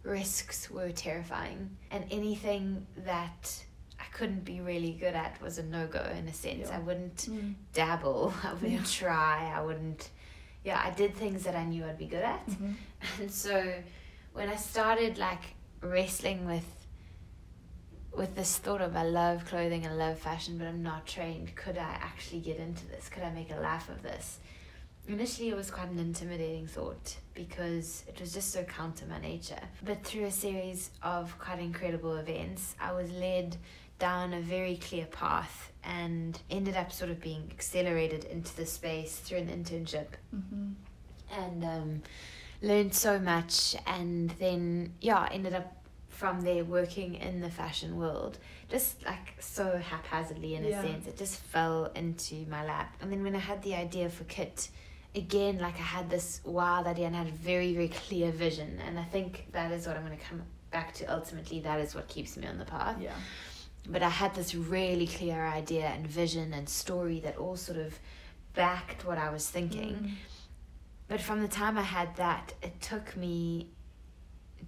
risks 0.03 0.69
were 0.71 0.91
terrifying, 0.91 1.77
and 1.91 2.05
anything 2.11 2.87
that 2.97 3.63
I 3.99 4.03
couldn't 4.13 4.43
be 4.45 4.61
really 4.61 4.93
good 4.93 5.13
at 5.13 5.39
was 5.41 5.57
a 5.59 5.63
no 5.63 5.85
go 5.87 6.01
in 6.17 6.27
a 6.27 6.33
sense. 6.33 6.69
Yeah. 6.69 6.77
I 6.77 6.79
wouldn't 6.79 7.27
dabble, 7.73 8.33
I 8.43 8.53
wouldn't 8.53 8.71
Yeah. 8.71 8.83
try, 8.85 9.53
I 9.55 9.61
wouldn't. 9.61 10.09
Yeah, 10.63 10.79
I 10.83 10.91
did 10.91 11.15
things 11.15 11.43
that 11.43 11.55
I 11.55 11.63
knew 11.65 11.85
I'd 11.85 11.97
be 11.97 12.07
good 12.07 12.23
at. 12.23 12.47
Mhm. 12.49 12.75
And 13.19 13.31
so 13.31 13.73
when 14.33 14.47
I 14.49 14.55
started 14.55 15.17
like 15.17 15.43
wrestling 15.81 16.45
with 16.45 16.65
with 18.15 18.35
this 18.35 18.57
thought 18.57 18.81
of 18.81 18.95
I 18.97 19.03
love 19.03 19.45
clothing, 19.45 19.85
and 19.85 19.93
I 19.93 20.07
love 20.09 20.19
fashion, 20.19 20.57
but 20.57 20.67
I'm 20.67 20.83
not 20.83 21.07
trained, 21.07 21.55
could 21.55 21.77
I 21.77 21.97
actually 22.01 22.41
get 22.41 22.57
into 22.57 22.85
this? 22.87 23.07
Could 23.07 23.23
I 23.23 23.31
make 23.31 23.51
a 23.51 23.55
life 23.55 23.87
of 23.87 24.03
this? 24.03 24.39
Initially 25.07 25.47
it 25.49 25.55
was 25.55 25.71
quite 25.71 25.89
an 25.89 25.97
intimidating 25.97 26.67
thought 26.67 27.15
because 27.33 28.03
it 28.09 28.19
was 28.19 28.33
just 28.33 28.51
so 28.51 28.63
counter 28.63 29.05
my 29.05 29.19
nature. 29.19 29.59
But 29.83 30.03
through 30.03 30.25
a 30.25 30.31
series 30.31 30.91
of 31.01 31.37
quite 31.39 31.59
incredible 31.59 32.17
events, 32.17 32.75
I 32.81 32.91
was 32.91 33.09
led 33.11 33.55
down 33.97 34.33
a 34.33 34.41
very 34.41 34.75
clear 34.75 35.05
path 35.05 35.71
and 35.83 36.37
ended 36.51 36.75
up 36.75 36.91
sort 36.91 37.11
of 37.11 37.21
being 37.21 37.47
accelerated 37.51 38.25
into 38.25 38.53
the 38.57 38.65
space 38.65 39.15
through 39.19 39.37
an 39.39 39.47
internship 39.47 40.07
Mhm. 40.35 40.73
and 41.31 41.63
um, 41.63 42.01
learned 42.61 42.93
so 42.93 43.19
much 43.19 43.75
and 43.87 44.29
then 44.39 44.93
yeah 45.01 45.27
ended 45.31 45.53
up 45.53 45.75
from 46.09 46.41
there 46.41 46.63
working 46.63 47.15
in 47.15 47.41
the 47.41 47.49
fashion 47.49 47.97
world 47.97 48.37
just 48.69 49.03
like 49.05 49.33
so 49.39 49.77
haphazardly 49.77 50.55
in 50.55 50.63
Yeah. 50.63 50.79
a 50.79 50.83
sense 50.83 51.07
it 51.07 51.17
just 51.17 51.37
fell 51.39 51.91
into 51.95 52.35
my 52.47 52.63
lap 52.63 52.95
and 53.01 53.11
then 53.11 53.23
when 53.23 53.35
i 53.35 53.39
had 53.39 53.63
the 53.63 53.73
idea 53.75 54.09
for 54.09 54.23
kit 54.25 54.69
again 55.15 55.57
like 55.59 55.75
i 55.75 55.83
had 55.97 56.09
this 56.09 56.39
wild 56.45 56.85
idea 56.87 57.07
and 57.07 57.15
I 57.15 57.19
had 57.19 57.27
a 57.29 57.31
very 57.31 57.73
very 57.73 57.87
clear 57.89 58.31
vision 58.31 58.79
and 58.85 58.99
i 58.99 59.03
think 59.03 59.47
that 59.51 59.71
is 59.71 59.87
what 59.87 59.97
i'm 59.97 60.05
going 60.05 60.17
to 60.17 60.23
come 60.23 60.43
back 60.71 60.93
to 60.95 61.05
ultimately 61.05 61.59
that 61.61 61.79
is 61.79 61.95
what 61.95 62.07
keeps 62.07 62.37
me 62.37 62.45
on 62.47 62.57
the 62.59 62.65
path 62.65 62.97
Yeah. 63.01 63.15
but 63.89 64.03
I 64.03 64.09
had 64.09 64.35
this 64.35 64.53
really 64.55 65.07
clear 65.07 65.45
idea 65.45 65.85
and 65.87 66.05
vision 66.07 66.53
and 66.53 66.69
story 66.69 67.19
that 67.21 67.35
all 67.37 67.57
sort 67.57 67.79
of 67.79 67.97
backed 68.53 69.05
what 69.05 69.17
I 69.17 69.31
was 69.31 69.49
thinking. 69.49 69.93
Mm. 69.95 70.11
But 71.11 71.19
from 71.19 71.41
the 71.41 71.49
time 71.49 71.77
I 71.77 71.81
had 71.81 72.15
that, 72.15 72.53
it 72.61 72.79
took 72.79 73.17
me 73.17 73.67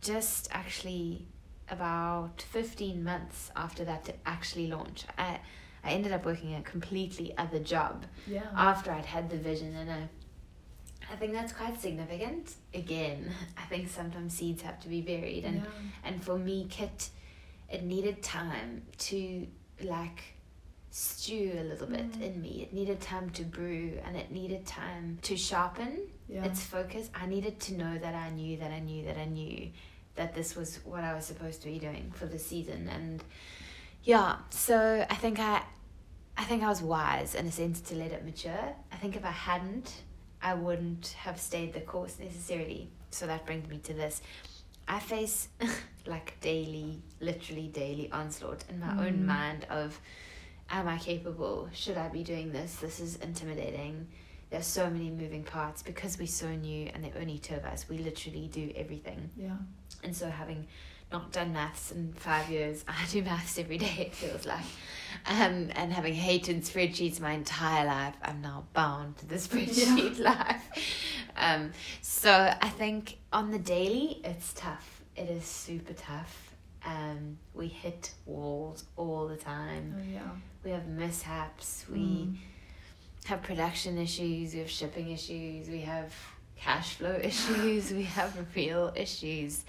just 0.01 0.49
actually 0.51 1.25
about 1.69 2.41
15 2.41 3.01
months 3.01 3.49
after 3.55 3.85
that 3.85 4.03
to 4.03 4.13
actually 4.25 4.67
launch. 4.67 5.05
I, 5.17 5.39
I 5.85 5.91
ended 5.91 6.11
up 6.11 6.25
working 6.25 6.53
a 6.55 6.61
completely 6.61 7.33
other 7.37 7.59
job 7.59 8.03
Yeah. 8.27 8.43
after 8.57 8.91
I'd 8.91 9.05
had 9.05 9.29
the 9.29 9.37
vision 9.37 9.73
and 9.73 9.89
I 9.89 10.09
I 11.09 11.15
think 11.15 11.31
that's 11.31 11.53
quite 11.53 11.79
significant. 11.79 12.55
Again, 12.73 13.31
I 13.57 13.61
think 13.67 13.87
sometimes 13.87 14.33
seeds 14.33 14.63
have 14.63 14.81
to 14.81 14.89
be 14.89 14.99
buried 14.99 15.45
and 15.45 15.59
yeah. 15.63 15.69
and 16.03 16.21
for 16.21 16.37
me 16.37 16.67
kit 16.69 17.09
it 17.69 17.83
needed 17.83 18.21
time 18.21 18.81
to 18.97 19.47
like 19.81 20.32
stew 20.95 21.51
a 21.59 21.63
little 21.63 21.87
bit 21.87 22.11
Mm. 22.11 22.21
in 22.21 22.41
me 22.41 22.61
it 22.61 22.71
needed 22.71 23.01
time 23.01 23.31
to 23.31 23.43
brew 23.43 23.99
and 24.05 24.15
it 24.15 24.29
needed 24.29 24.63
time 24.67 25.17
to 25.23 25.35
sharpen 25.35 26.01
Yeah. 26.29 26.45
its 26.45 26.63
focus 26.63 27.09
i 27.15 27.25
needed 27.25 27.59
to 27.61 27.73
know 27.73 27.97
that 27.97 28.13
i 28.13 28.29
knew 28.29 28.57
that 28.57 28.69
i 28.71 28.79
knew 28.79 29.03
that 29.05 29.17
i 29.17 29.25
knew 29.25 29.71
that 30.13 30.35
this 30.35 30.55
was 30.55 30.77
what 30.85 31.03
i 31.03 31.15
was 31.15 31.25
supposed 31.25 31.63
to 31.63 31.67
be 31.67 31.79
doing 31.79 32.11
for 32.15 32.27
the 32.27 32.37
season 32.37 32.87
and 32.89 33.23
yeah 34.03 34.37
so 34.51 35.03
i 35.09 35.15
think 35.15 35.39
i 35.39 35.63
i 36.37 36.43
think 36.43 36.61
i 36.61 36.69
was 36.69 36.83
wise 36.83 37.33
in 37.33 37.47
a 37.47 37.51
sense 37.51 37.81
to 37.81 37.95
let 37.95 38.11
it 38.11 38.23
mature 38.23 38.75
i 38.91 38.95
think 38.97 39.15
if 39.15 39.25
i 39.25 39.31
hadn't 39.31 40.03
i 40.43 40.53
wouldn't 40.53 41.07
have 41.25 41.39
stayed 41.39 41.73
the 41.73 41.81
course 41.81 42.19
necessarily 42.19 42.87
so 43.09 43.25
that 43.25 43.43
brings 43.47 43.67
me 43.67 43.79
to 43.79 43.93
this 43.95 44.21
i 44.87 44.99
face 44.99 45.47
like 46.05 46.39
daily 46.39 47.01
literally 47.19 47.67
daily 47.69 48.11
onslaught 48.11 48.63
in 48.69 48.79
my 48.79 48.91
own 49.07 49.13
Mm. 49.23 49.25
mind 49.25 49.65
of 49.71 49.99
am 50.69 50.87
i 50.87 50.97
capable? 50.97 51.69
Should 51.73 51.97
i 51.97 52.07
be 52.09 52.23
doing 52.23 52.51
this? 52.51 52.75
This 52.75 52.99
is 52.99 53.15
intimidating. 53.17 54.07
There's 54.49 54.67
so 54.67 54.89
many 54.89 55.09
moving 55.09 55.43
parts. 55.43 55.81
Because 55.81 56.17
we're 56.19 56.27
so 56.27 56.47
new 56.49 56.89
and 56.93 57.03
there 57.03 57.11
are 57.15 57.21
only 57.21 57.39
two 57.39 57.55
of 57.55 57.65
us 57.65 57.87
we 57.89 57.97
literally 57.97 58.47
do 58.51 58.71
everything. 58.75 59.29
Yeah. 59.37 59.57
and 60.03 60.15
so 60.15 60.29
having 60.29 60.67
not 61.11 61.31
done 61.31 61.53
maths 61.53 61.91
in 61.91 62.11
five 62.13 62.49
years 62.49 62.83
i 62.87 63.05
do 63.11 63.21
maths 63.21 63.59
every 63.59 63.77
day 63.77 63.95
it 63.99 64.15
feels 64.15 64.45
like. 64.45 64.65
Um, 65.27 65.69
and 65.75 65.93
having 65.93 66.15
hated 66.15 66.61
spreadsheets 66.63 67.19
my 67.19 67.33
entire 67.33 67.85
life 67.85 68.15
i'm 68.23 68.41
now 68.41 68.65
bound 68.73 69.17
to 69.17 69.25
the 69.27 69.35
spreadsheet 69.47 70.19
life. 70.19 70.63
Um, 71.37 71.71
so 72.01 72.31
i 72.61 72.69
think 72.69 73.17
on 73.31 73.51
the 73.51 73.59
daily 73.59 74.21
it's 74.23 74.53
tough. 74.53 75.01
It 75.15 75.29
is 75.29 75.45
super 75.45 75.93
tough. 75.93 76.55
Um, 76.85 77.37
we 77.53 77.67
hit 77.67 78.11
walls 78.25 78.83
all 78.97 79.27
the 79.27 79.37
time. 79.37 79.95
Oh, 79.97 80.11
yeah. 80.11 80.19
We 80.63 80.71
have 80.71 80.87
mishaps 80.87 81.85
we 81.89 81.99
Mm. 81.99 82.37
have 83.25 83.41
production 83.43 83.97
issues, 83.97 84.53
we 84.53 84.59
have 84.59 84.69
shipping 84.69 85.11
issues, 85.11 85.69
we 85.69 85.81
have 85.81 86.13
cash 86.57 86.95
flow 86.95 87.19
issues, 87.23 87.91
we 87.91 88.03
have 88.03 88.35
real 88.55 88.91
issues. 88.95 89.65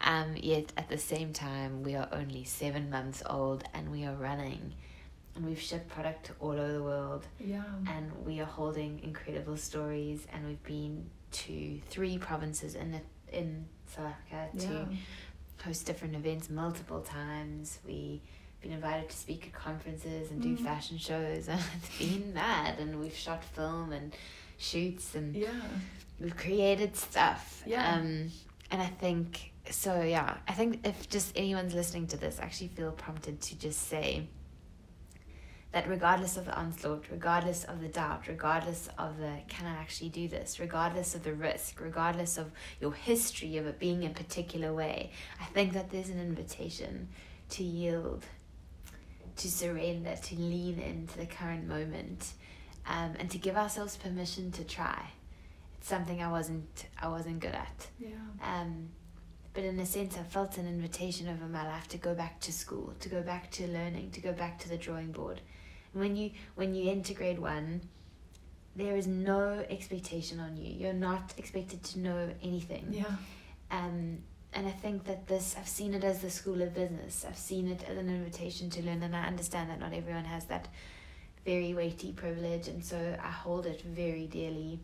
Um, 0.00 0.36
yet 0.36 0.72
at 0.76 0.88
the 0.90 0.98
same 0.98 1.32
time, 1.32 1.82
we 1.82 1.94
are 1.94 2.08
only 2.12 2.44
seven 2.44 2.90
months 2.90 3.22
old 3.28 3.64
and 3.74 3.90
we 3.90 4.04
are 4.04 4.14
running. 4.14 4.74
And 5.34 5.44
we've 5.46 5.60
shipped 5.60 5.88
product 5.88 6.26
to 6.26 6.32
all 6.40 6.52
over 6.52 6.72
the 6.72 6.82
world 6.82 7.26
Yeah. 7.40 7.62
and 7.88 8.10
we 8.24 8.40
are 8.40 8.46
holding 8.46 9.00
incredible 9.02 9.56
stories. 9.56 10.26
And 10.32 10.46
we've 10.46 10.62
been 10.64 11.10
to 11.32 11.80
three 11.88 12.16
provinces 12.18 12.74
in, 12.74 12.92
the, 12.92 13.00
in 13.32 13.66
South 13.86 14.06
Africa 14.32 14.58
to 14.66 14.72
Yeah. 14.90 14.96
host 15.64 15.86
different 15.86 16.14
events 16.14 16.48
multiple 16.50 17.00
times. 17.00 17.78
We 17.86 18.20
been 18.66 18.74
invited 18.74 19.08
to 19.08 19.16
speak 19.16 19.46
at 19.46 19.52
conferences 19.52 20.30
and 20.30 20.42
do 20.42 20.56
Mm. 20.56 20.64
fashion 20.64 20.98
shows 20.98 21.48
and 21.52 21.60
it's 21.76 21.98
been 21.98 22.34
mad 22.34 22.78
and 22.78 22.98
we've 23.00 23.14
shot 23.14 23.44
film 23.44 23.92
and 23.92 24.14
shoots 24.58 25.14
and 25.14 25.34
Yeah. 25.36 25.48
we've 26.20 26.36
created 26.36 26.96
stuff. 26.96 27.62
Yeah. 27.66 27.94
Um 27.94 28.30
and 28.70 28.82
I 28.82 28.86
think 28.86 29.52
so 29.70 30.02
yeah, 30.02 30.36
I 30.48 30.52
think 30.52 30.86
if 30.86 31.08
just 31.08 31.32
anyone's 31.36 31.74
listening 31.74 32.06
to 32.08 32.16
this, 32.16 32.38
I 32.40 32.44
actually 32.44 32.68
feel 32.68 32.92
prompted 32.92 33.40
to 33.42 33.58
just 33.58 33.82
say 33.88 34.28
that 35.72 35.88
regardless 35.88 36.36
of 36.36 36.46
the 36.46 36.54
onslaught, 36.56 37.04
regardless 37.10 37.64
of 37.64 37.80
the 37.80 37.88
doubt, 37.88 38.26
regardless 38.28 38.88
of 38.98 39.18
the 39.18 39.32
can 39.48 39.66
I 39.66 39.76
actually 39.80 40.08
do 40.08 40.26
this, 40.26 40.58
regardless 40.58 41.14
of 41.14 41.22
the 41.22 41.34
risk, 41.34 41.80
regardless 41.80 42.38
of 42.38 42.50
your 42.80 42.92
history 42.94 43.56
of 43.58 43.66
it 43.66 43.78
being 43.78 44.04
a 44.04 44.10
particular 44.10 44.72
way, 44.72 45.12
I 45.40 45.44
think 45.46 45.72
that 45.74 45.90
there's 45.90 46.08
an 46.08 46.18
invitation 46.20 47.08
to 47.50 47.62
yield, 47.62 48.24
to 49.36 49.50
surrender, 49.50 50.16
to 50.16 50.34
lean 50.36 50.78
into 50.78 51.18
the 51.18 51.26
current 51.26 51.66
moment, 51.66 52.32
um, 52.86 53.14
and 53.18 53.30
to 53.30 53.38
give 53.38 53.56
ourselves 53.56 53.96
permission 53.96 54.50
to 54.52 54.64
try. 54.64 55.10
It's 55.78 55.88
something 55.88 56.22
I 56.22 56.30
wasn't 56.30 56.86
I 57.00 57.08
wasn't 57.08 57.40
good 57.40 57.54
at. 57.54 57.88
Yeah. 57.98 58.08
Um, 58.42 58.88
but 59.52 59.64
in 59.64 59.78
a 59.80 59.86
sense, 59.86 60.18
I 60.18 60.22
felt 60.22 60.58
an 60.58 60.66
invitation 60.66 61.28
over 61.28 61.46
my 61.46 61.66
life 61.66 61.88
to 61.88 61.98
go 61.98 62.14
back 62.14 62.40
to 62.40 62.52
school, 62.52 62.92
to 63.00 63.08
go 63.08 63.22
back 63.22 63.50
to 63.52 63.66
learning, 63.66 64.10
to 64.10 64.20
go 64.20 64.32
back 64.32 64.58
to 64.60 64.68
the 64.68 64.76
drawing 64.76 65.12
board. 65.12 65.40
And 65.92 66.02
when 66.02 66.14
you 66.14 66.32
when 66.56 66.74
you 66.74 66.90
enter 66.90 67.14
grade 67.14 67.38
one, 67.38 67.80
there 68.76 68.96
is 68.96 69.06
no 69.06 69.64
expectation 69.70 70.40
on 70.40 70.56
you. 70.56 70.72
You're 70.72 70.92
not 70.92 71.32
expected 71.38 71.82
to 71.84 71.98
know 71.98 72.30
anything. 72.42 72.88
Yeah. 72.90 73.06
Um, 73.70 74.18
and 74.56 74.66
I 74.66 74.70
think 74.70 75.04
that 75.04 75.28
this, 75.28 75.54
I've 75.58 75.68
seen 75.68 75.92
it 75.92 76.02
as 76.02 76.22
the 76.22 76.30
school 76.30 76.62
of 76.62 76.74
business. 76.74 77.26
I've 77.28 77.36
seen 77.36 77.68
it 77.68 77.84
as 77.86 77.98
an 77.98 78.08
invitation 78.08 78.70
to 78.70 78.82
learn, 78.82 79.02
and 79.02 79.14
I 79.14 79.24
understand 79.26 79.68
that 79.68 79.78
not 79.78 79.92
everyone 79.92 80.24
has 80.24 80.46
that 80.46 80.68
very 81.44 81.74
weighty 81.74 82.12
privilege, 82.12 82.66
and 82.66 82.82
so 82.82 83.18
I 83.22 83.28
hold 83.28 83.66
it 83.66 83.82
very 83.82 84.26
dearly. 84.26 84.80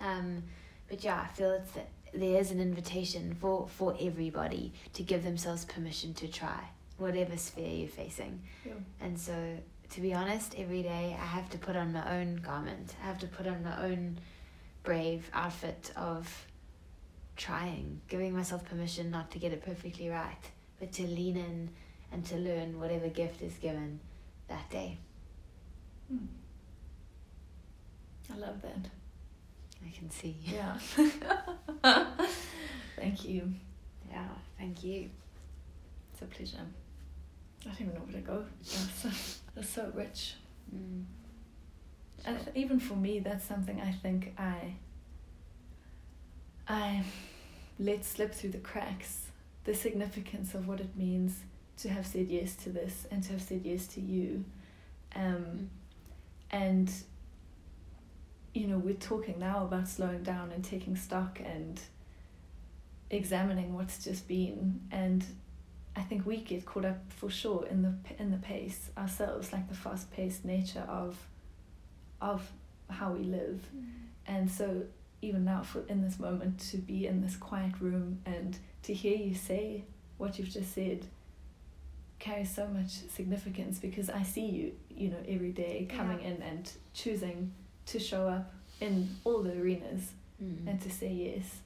Um, 0.00 0.44
but 0.88 1.04
yeah, 1.04 1.20
I 1.20 1.26
feel 1.34 1.50
it's 1.50 1.72
that 1.72 1.88
there 2.14 2.40
is 2.40 2.50
an 2.50 2.60
invitation 2.60 3.36
for 3.38 3.68
for 3.68 3.94
everybody 4.00 4.72
to 4.94 5.02
give 5.02 5.22
themselves 5.22 5.66
permission 5.66 6.14
to 6.14 6.28
try 6.28 6.60
whatever 6.96 7.36
sphere 7.36 7.68
you're 7.68 7.88
facing. 7.88 8.40
Yeah. 8.64 8.72
And 9.02 9.20
so, 9.20 9.58
to 9.90 10.00
be 10.00 10.14
honest, 10.14 10.54
every 10.56 10.82
day 10.82 11.14
I 11.20 11.26
have 11.26 11.50
to 11.50 11.58
put 11.58 11.76
on 11.76 11.92
my 11.92 12.18
own 12.18 12.36
garment. 12.36 12.94
I 13.02 13.06
have 13.06 13.18
to 13.18 13.26
put 13.26 13.46
on 13.46 13.62
my 13.62 13.84
own 13.84 14.18
brave 14.82 15.30
outfit 15.34 15.92
of 15.94 16.46
trying, 17.36 18.00
giving 18.08 18.34
myself 18.34 18.64
permission 18.64 19.10
not 19.10 19.30
to 19.32 19.38
get 19.38 19.52
it 19.52 19.64
perfectly 19.64 20.08
right, 20.08 20.50
but 20.78 20.92
to 20.92 21.02
lean 21.02 21.36
in 21.36 21.70
and 22.12 22.24
to 22.26 22.36
learn 22.36 22.78
whatever 22.78 23.08
gift 23.08 23.42
is 23.42 23.54
given 23.54 24.00
that 24.48 24.68
day. 24.70 24.98
Hmm. 26.08 26.26
I 28.32 28.36
love 28.38 28.62
that. 28.62 28.90
I 29.84 29.90
can 29.96 30.10
see. 30.10 30.36
Yeah. 30.44 30.78
Thank 32.96 33.24
you. 33.24 33.52
Yeah, 34.10 34.28
thank 34.58 34.84
you. 34.84 35.10
It's 36.12 36.22
a 36.22 36.26
pleasure. 36.26 36.58
I 37.62 37.68
don't 37.68 37.80
even 37.80 37.94
know 37.94 38.00
where 38.00 38.12
to 38.12 38.20
go. 38.20 38.44
That's 38.60 39.02
so, 39.02 39.08
that's 39.54 39.68
so 39.68 39.90
rich. 39.94 40.34
Mm. 40.74 41.04
And 42.24 42.38
th- 42.38 42.56
even 42.56 42.78
for 42.78 42.94
me, 42.94 43.20
that's 43.20 43.44
something 43.44 43.80
I 43.80 43.90
think 43.90 44.34
I 44.38 44.74
I 46.68 47.02
let 47.78 48.04
slip 48.04 48.34
through 48.34 48.50
the 48.50 48.58
cracks. 48.58 49.26
The 49.64 49.74
significance 49.74 50.54
of 50.54 50.66
what 50.66 50.80
it 50.80 50.96
means 50.96 51.40
to 51.78 51.88
have 51.88 52.06
said 52.06 52.28
yes 52.28 52.54
to 52.56 52.70
this 52.70 53.06
and 53.10 53.22
to 53.24 53.32
have 53.32 53.42
said 53.42 53.62
yes 53.64 53.86
to 53.88 54.00
you. 54.00 54.44
Um, 55.14 55.70
and 56.50 56.92
you 58.54 58.66
know, 58.66 58.78
we're 58.78 58.94
talking 58.94 59.38
now 59.38 59.64
about 59.64 59.88
slowing 59.88 60.22
down 60.22 60.52
and 60.52 60.62
taking 60.64 60.96
stock 60.96 61.40
and 61.42 61.80
examining 63.10 63.74
what's 63.74 64.02
just 64.02 64.26
been 64.26 64.80
and 64.90 65.24
I 65.94 66.00
think 66.00 66.26
we 66.26 66.38
get 66.38 66.64
caught 66.64 66.84
up 66.84 67.00
for 67.10 67.28
sure 67.28 67.66
in 67.66 67.82
the 67.82 67.94
in 68.18 68.30
the 68.30 68.38
pace 68.38 68.90
ourselves, 68.96 69.52
like 69.52 69.68
the 69.68 69.74
fast 69.74 70.10
paced 70.10 70.44
nature 70.44 70.84
of 70.88 71.16
of 72.20 72.50
how 72.88 73.12
we 73.12 73.24
live. 73.24 73.60
And 74.26 74.50
so 74.50 74.84
even 75.22 75.44
now 75.44 75.62
for 75.62 75.82
in 75.88 76.02
this 76.02 76.18
moment 76.18 76.58
to 76.70 76.76
be 76.76 77.06
in 77.06 77.22
this 77.22 77.36
quiet 77.36 77.72
room 77.80 78.18
and 78.26 78.58
to 78.82 78.92
hear 78.92 79.16
you 79.16 79.34
say 79.34 79.84
what 80.18 80.38
you've 80.38 80.50
just 80.50 80.74
said 80.74 81.06
carries 82.18 82.50
so 82.54 82.66
much 82.68 82.90
significance 83.10 83.78
because 83.78 84.08
I 84.10 84.22
see 84.22 84.46
you, 84.46 84.72
you 84.90 85.08
know, 85.10 85.16
every 85.28 85.50
day 85.52 85.88
coming 85.90 86.20
Yeah. 86.20 86.28
in 86.30 86.42
and 86.42 86.70
choosing 86.94 87.52
to 87.86 87.98
show 87.98 88.28
up 88.28 88.52
in 88.80 89.16
all 89.24 89.42
the 89.42 89.52
arenas 89.60 90.12
Mm. 90.42 90.66
and 90.66 90.80
to 90.80 90.90
say 90.90 91.12
yes. 91.12 91.60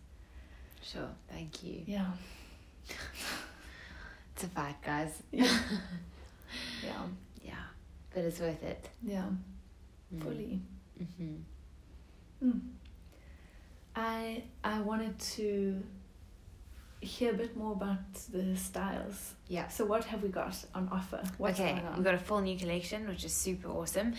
Sure, 0.83 1.09
thank 1.31 1.63
you. 1.65 1.83
Yeah. 1.87 2.13
It's 4.35 4.45
a 4.45 4.49
fight, 4.49 4.77
guys. 4.85 5.23
Yeah. 5.33 5.45
yeah. 6.85 7.03
Yeah, 7.43 7.55
but 8.15 8.23
it's 8.25 8.39
worth 8.39 8.63
it. 8.63 8.91
Yeah. 9.03 9.25
Mm. 10.15 10.23
Fully. 10.23 10.61
Mm-hmm. 11.03 12.49
Mm. 12.49 12.61
I 13.97 14.43
I 14.63 14.81
wanted 14.81 15.19
to 15.37 15.83
hear 17.01 17.31
a 17.33 17.35
bit 17.35 17.57
more 17.57 17.73
about 17.73 18.13
the 18.33 18.57
styles. 18.57 19.35
Yeah. 19.49 19.69
So 19.69 19.85
what 19.85 20.05
have 20.05 20.23
we 20.23 20.29
got 20.29 20.57
on 20.75 20.89
offer? 20.93 21.23
What's 21.39 21.59
okay, 21.61 21.83
we've 21.95 22.05
got 22.05 22.15
a 22.15 22.19
full 22.19 22.41
new 22.41 22.59
collection, 22.59 23.09
which 23.09 23.25
is 23.25 23.33
super 23.33 23.69
awesome. 23.69 24.15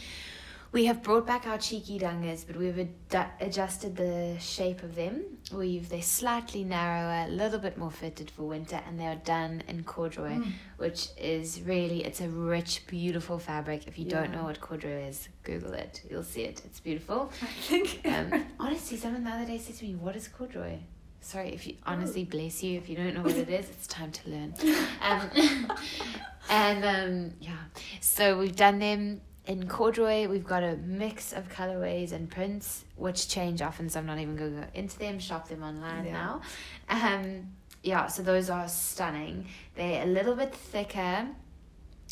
We 0.74 0.86
have 0.86 1.02
brought 1.02 1.26
back 1.26 1.48
our 1.48 1.58
cheeky 1.58 1.98
dungas, 1.98 2.46
but 2.46 2.56
we've 2.58 2.78
ad- 3.14 3.30
adjusted 3.40 3.96
the 3.96 4.38
shape 4.40 4.84
of 4.84 4.96
them. 4.96 5.24
We've 5.54 5.88
they're 5.88 6.02
slightly 6.02 6.64
narrower, 6.66 7.26
a 7.28 7.32
little 7.32 7.58
bit 7.60 7.78
more 7.78 7.90
fitted 7.90 8.30
for 8.30 8.44
winter, 8.44 8.80
and 8.86 9.00
they 9.00 9.08
are 9.08 9.16
done 9.16 9.64
in 9.68 9.84
corduroy, 9.86 10.36
Mm. 10.36 10.52
which 10.78 11.08
is 11.18 11.62
really 11.62 12.04
it's 12.04 12.20
a 12.22 12.28
rich, 12.30 12.86
beautiful 12.88 13.40
fabric. 13.40 13.88
If 13.88 13.98
you 13.98 14.06
don't 14.06 14.32
know 14.34 14.44
what 14.44 14.60
corduroy 14.60 15.06
is, 15.08 15.30
Google 15.44 15.74
it. 15.74 16.02
You'll 16.10 16.24
see 16.24 16.42
it. 16.42 16.62
It's 16.66 16.82
beautiful. 16.82 17.32
I 17.42 17.46
think 17.46 18.02
Um, 18.06 18.46
honestly, 18.60 18.98
someone 18.98 19.24
the 19.24 19.32
other 19.32 19.46
day 19.46 19.58
said 19.58 19.76
to 19.78 19.86
me, 19.86 19.96
"What 19.96 20.16
is 20.18 20.28
corduroy?" 20.28 20.80
Sorry, 21.22 21.50
if 21.54 21.66
you 21.66 21.76
honestly 21.86 22.24
bless 22.26 22.62
you 22.64 22.78
if 22.78 22.88
you 22.90 22.96
don't 22.96 23.14
know 23.14 23.24
what 23.24 23.36
it 23.36 23.50
is, 23.50 23.70
it's 23.70 23.88
time 23.88 24.12
to 24.12 24.30
learn. 24.30 24.54
Um, 25.02 25.30
and 26.50 26.84
um, 26.86 27.34
yeah, 27.40 27.58
so 28.02 28.38
we've 28.38 28.56
done 28.56 28.80
them 28.80 29.22
in 29.48 29.68
corduroy. 29.68 30.28
We've 30.28 30.46
got 30.46 30.64
a 30.64 30.76
mix 30.78 31.34
of 31.34 31.50
colorways 31.50 32.12
and 32.12 32.30
prints, 32.30 32.86
which 32.96 33.28
change 33.28 33.62
often. 33.62 33.90
So 33.90 34.00
I'm 34.00 34.06
not 34.06 34.20
even 34.20 34.36
going 34.36 34.56
to 34.56 34.62
go 34.62 34.68
into 34.74 35.00
them. 35.00 35.20
Shop 35.20 35.48
them 35.48 35.64
online 35.64 36.06
Yeah. 36.06 36.12
now. 36.14 36.42
Um, 36.90 37.48
yeah, 37.84 38.08
so 38.08 38.22
those 38.24 38.50
are 38.50 38.68
stunning. 38.68 39.48
They're 39.76 40.04
a 40.04 40.08
little 40.08 40.36
bit 40.36 40.54
thicker 40.54 41.28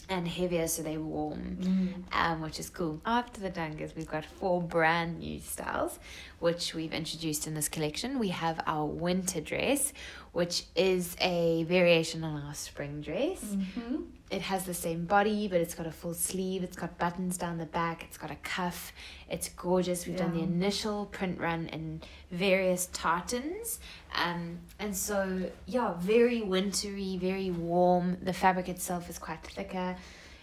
and 0.08 0.28
heavier, 0.28 0.67
so 0.67 0.84
they're 0.84 1.00
warm 1.00 1.58
Mm. 1.60 2.04
um, 2.15 2.41
which 2.41 2.60
is 2.60 2.69
cool. 2.69 3.02
After 3.06 3.41
the 3.41 3.50
dungas, 3.50 3.95
we've 3.95 4.08
got 4.08 4.24
four 4.24 4.62
brand 4.62 5.19
new 5.19 5.39
styles, 5.39 5.98
which 6.39 6.76
we've 6.76 6.93
introduced 6.93 7.48
in 7.48 7.56
this 7.56 7.67
collection. 7.67 8.19
We 8.19 8.28
have 8.30 8.62
our 8.67 8.86
winter 8.86 9.41
dress, 9.41 9.93
which 10.36 10.65
is 10.76 11.15
a 11.21 11.63
variation 11.63 12.21
on 12.21 12.43
our 12.43 12.54
spring 12.54 13.00
dress. 13.00 13.41
Mm-hmm. 13.41 14.02
It 14.30 14.41
has 14.41 14.65
the 14.65 14.74
same 14.74 15.06
body, 15.06 15.48
but 15.48 15.62
it's 15.62 15.74
got 15.74 15.88
a 15.88 15.91
full 15.91 16.13
sleeve. 16.13 16.62
It's 16.62 16.76
got 16.76 16.98
buttons 16.98 17.38
down 17.38 17.58
the 17.58 17.65
back. 17.65 18.04
It's 18.04 18.17
got 18.17 18.32
a 18.32 18.36
cuff. 18.43 18.91
It's 19.30 19.48
gorgeous. 19.48 20.06
We've 20.06 20.17
done 20.17 20.34
the 20.34 20.43
initial 20.43 21.06
print 21.06 21.39
run 21.39 21.69
in 21.69 22.02
various 22.32 22.89
tartans. 22.91 23.80
Um, 24.13 24.60
and 24.78 24.93
so, 24.93 25.50
yeah, 25.67 25.93
very 26.00 26.41
wintry, 26.41 27.15
very 27.15 27.52
warm. 27.52 28.17
The 28.21 28.34
fabric 28.34 28.67
itself 28.67 29.10
is 29.10 29.17
quite 29.17 29.41
thicker. 29.41 29.95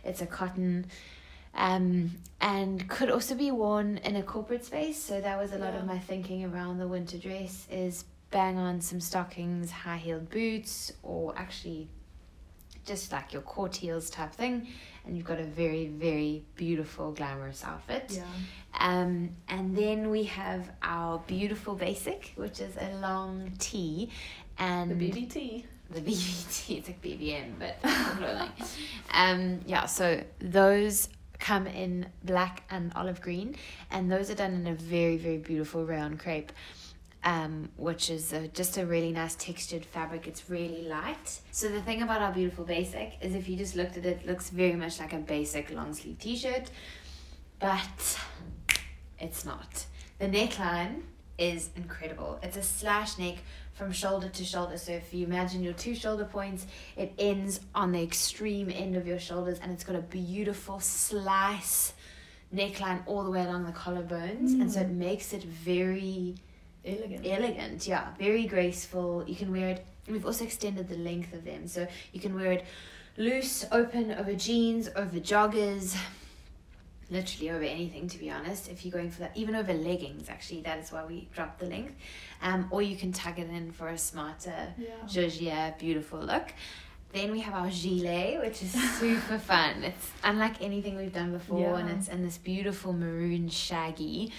It's 0.04 0.22
a 0.22 0.26
cotton. 0.26 0.86
Um, 1.54 2.12
and 2.40 2.88
could 2.88 3.10
also 3.10 3.34
be 3.34 3.50
worn 3.50 3.98
in 3.98 4.16
a 4.16 4.22
corporate 4.22 4.64
space. 4.64 4.96
So 4.96 5.20
that 5.20 5.38
was 5.38 5.52
a 5.52 5.58
lot 5.58 5.74
of 5.74 5.84
my 5.84 5.98
thinking 5.98 6.46
around 6.46 6.78
the 6.78 6.88
winter 6.88 7.18
dress 7.18 7.66
is 7.70 8.06
bang 8.32 8.58
on 8.58 8.80
some 8.80 8.98
stockings, 9.00 9.70
high 9.70 9.98
heeled 9.98 10.28
boots, 10.30 10.92
or 11.04 11.32
actually 11.36 11.88
just 12.84 13.12
like 13.12 13.32
your 13.32 13.42
court 13.42 13.76
heels 13.76 14.10
type 14.10 14.32
thing, 14.32 14.66
and 15.06 15.16
you've 15.16 15.26
got 15.26 15.38
a 15.38 15.44
very, 15.44 15.86
very 15.86 16.42
beautiful, 16.56 17.12
glamorous 17.12 17.62
outfit. 17.64 18.06
Yeah. 18.10 18.24
Um, 18.80 19.30
and 19.48 19.76
then 19.76 20.10
we 20.10 20.24
have 20.24 20.68
our 20.82 21.18
beautiful 21.28 21.74
basic, 21.76 22.32
which 22.34 22.60
is 22.60 22.74
a 22.76 22.96
long 22.96 23.52
tee, 23.60 24.10
and 24.58 24.90
The 24.90 25.10
BBT. 25.10 25.64
the 25.90 26.00
BBT. 26.00 26.78
It's 26.78 26.88
like 26.88 27.00
BBM, 27.02 27.52
but 27.60 27.78
um, 29.12 29.60
yeah, 29.66 29.86
so 29.86 30.22
those 30.40 31.08
come 31.38 31.66
in 31.66 32.06
black 32.24 32.62
and 32.70 32.92
olive 32.96 33.20
green, 33.20 33.54
and 33.90 34.10
those 34.10 34.30
are 34.30 34.34
done 34.34 34.54
in 34.54 34.66
a 34.66 34.74
very, 34.74 35.18
very 35.18 35.38
beautiful 35.38 35.84
rayon 35.84 36.16
crepe, 36.16 36.50
um, 37.24 37.68
which 37.76 38.10
is 38.10 38.32
a, 38.32 38.48
just 38.48 38.76
a 38.78 38.84
really 38.86 39.12
nice 39.12 39.34
textured 39.34 39.84
fabric. 39.84 40.26
It's 40.26 40.50
really 40.50 40.82
light. 40.82 41.40
So 41.52 41.68
the 41.68 41.80
thing 41.80 42.02
about 42.02 42.20
our 42.22 42.32
beautiful 42.32 42.64
basic 42.64 43.16
is 43.20 43.34
if 43.34 43.48
you 43.48 43.56
just 43.56 43.76
looked 43.76 43.96
at 43.96 44.04
it, 44.06 44.20
it 44.22 44.26
looks 44.26 44.50
very 44.50 44.74
much 44.74 44.98
like 44.98 45.12
a 45.12 45.18
basic 45.18 45.70
long 45.70 45.94
sleeve 45.94 46.18
t-shirt, 46.18 46.70
but 47.58 48.18
it's 49.18 49.44
not. 49.44 49.86
The 50.18 50.26
neckline 50.28 51.02
is 51.38 51.70
incredible. 51.76 52.38
It's 52.42 52.56
a 52.56 52.62
slash 52.62 53.18
neck 53.18 53.36
from 53.72 53.90
shoulder 53.92 54.28
to 54.28 54.44
shoulder. 54.44 54.76
So 54.76 54.92
if 54.92 55.14
you 55.14 55.24
imagine 55.26 55.62
your 55.62 55.72
two 55.72 55.94
shoulder 55.94 56.24
points, 56.24 56.66
it 56.96 57.12
ends 57.18 57.60
on 57.74 57.92
the 57.92 58.02
extreme 58.02 58.70
end 58.70 58.96
of 58.96 59.06
your 59.06 59.18
shoulders 59.18 59.58
and 59.60 59.72
it's 59.72 59.84
got 59.84 59.96
a 59.96 60.02
beautiful 60.02 60.78
slice 60.80 61.94
neckline 62.54 63.02
all 63.06 63.24
the 63.24 63.30
way 63.30 63.42
along 63.42 63.64
the 63.64 63.72
collarbones. 63.72 64.60
And 64.60 64.70
so 64.70 64.80
it 64.80 64.88
Mm. 64.90 64.96
makes 64.96 65.32
it 65.32 65.42
very 65.42 66.34
Elegant. 66.84 67.26
elegant, 67.26 67.86
yeah, 67.86 68.08
very 68.18 68.46
graceful. 68.46 69.24
You 69.26 69.36
can 69.36 69.52
wear 69.52 69.68
it. 69.70 69.86
We've 70.08 70.26
also 70.26 70.44
extended 70.44 70.88
the 70.88 70.96
length 70.96 71.32
of 71.32 71.44
them, 71.44 71.68
so 71.68 71.86
you 72.12 72.20
can 72.20 72.34
wear 72.34 72.52
it 72.52 72.64
loose, 73.16 73.64
open, 73.70 74.12
over 74.12 74.34
jeans, 74.34 74.88
over 74.96 75.20
joggers, 75.20 75.96
literally 77.10 77.50
over 77.50 77.62
anything. 77.64 78.08
To 78.08 78.18
be 78.18 78.30
honest, 78.30 78.68
if 78.68 78.84
you're 78.84 78.92
going 78.92 79.10
for 79.10 79.20
that, 79.20 79.36
even 79.36 79.54
over 79.54 79.72
leggings, 79.72 80.28
actually, 80.28 80.62
that 80.62 80.78
is 80.80 80.90
why 80.90 81.04
we 81.04 81.28
dropped 81.34 81.60
the 81.60 81.66
length. 81.66 81.94
Um, 82.42 82.66
or 82.70 82.82
you 82.82 82.96
can 82.96 83.12
tug 83.12 83.38
it 83.38 83.48
in 83.48 83.70
for 83.70 83.88
a 83.88 83.98
smarter 83.98 84.74
Yeah. 84.76 84.88
Georgia 85.06 85.74
beautiful 85.78 86.18
look. 86.20 86.52
Then 87.12 87.30
we 87.30 87.40
have 87.40 87.52
our 87.54 87.68
gilet, 87.70 88.40
which 88.40 88.62
is 88.62 88.72
super 88.98 89.38
fun. 89.38 89.84
It's 89.84 90.10
unlike 90.24 90.62
anything 90.62 90.96
we've 90.96 91.12
done 91.12 91.30
before, 91.32 91.76
and 91.78 91.90
it's 91.90 92.08
in 92.08 92.24
this 92.24 92.38
beautiful 92.38 92.92
maroon 92.94 93.48
shaggy. 93.50 94.32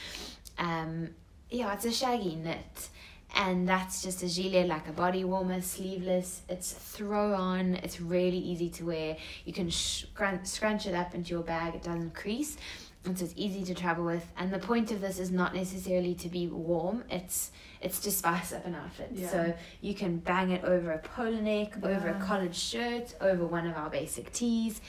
Um, 0.58 1.10
yeah, 1.53 1.73
it's 1.73 1.85
a 1.85 1.91
shaggy 1.91 2.35
knit, 2.35 2.89
and 3.35 3.69
that's 3.69 4.01
just 4.01 4.23
a 4.23 4.27
gilet 4.27 4.67
like 4.67 4.87
a 4.87 4.91
body 4.91 5.23
warmer, 5.23 5.61
sleeveless. 5.61 6.41
It's 6.49 6.71
throw 6.71 7.33
on. 7.33 7.75
It's 7.75 8.01
really 8.01 8.37
easy 8.37 8.69
to 8.71 8.85
wear. 8.85 9.17
You 9.45 9.53
can 9.53 9.69
scrunch, 9.69 10.47
scrunch 10.47 10.87
it 10.87 10.95
up 10.95 11.13
into 11.13 11.29
your 11.29 11.43
bag. 11.43 11.75
It 11.75 11.83
doesn't 11.83 12.15
crease. 12.15 12.57
And 13.05 13.19
so 13.19 13.25
it's 13.25 13.33
easy 13.35 13.63
to 13.65 13.75
travel 13.75 14.05
with. 14.05 14.25
And 14.37 14.51
the 14.51 14.59
point 14.59 14.91
of 14.91 15.01
this 15.01 15.19
is 15.19 15.29
not 15.29 15.53
necessarily 15.53 16.15
to 16.15 16.29
be 16.29 16.47
warm. 16.47 17.03
It's 17.09 17.51
it's 17.81 17.99
to 18.01 18.11
spice 18.11 18.53
up 18.53 18.65
an 18.65 18.75
outfit. 18.75 19.09
Yeah. 19.13 19.29
So 19.29 19.53
you 19.81 19.93
can 19.93 20.17
bang 20.17 20.51
it 20.51 20.63
over 20.63 20.91
a 20.91 20.99
polo 20.99 21.39
neck, 21.39 21.75
over 21.83 22.07
a 22.07 22.19
collared 22.25 22.55
shirt, 22.55 23.13
over 23.21 23.45
one 23.45 23.67
of 23.67 23.75
our 23.75 23.89
basic 23.89 24.31
tees. 24.31 24.81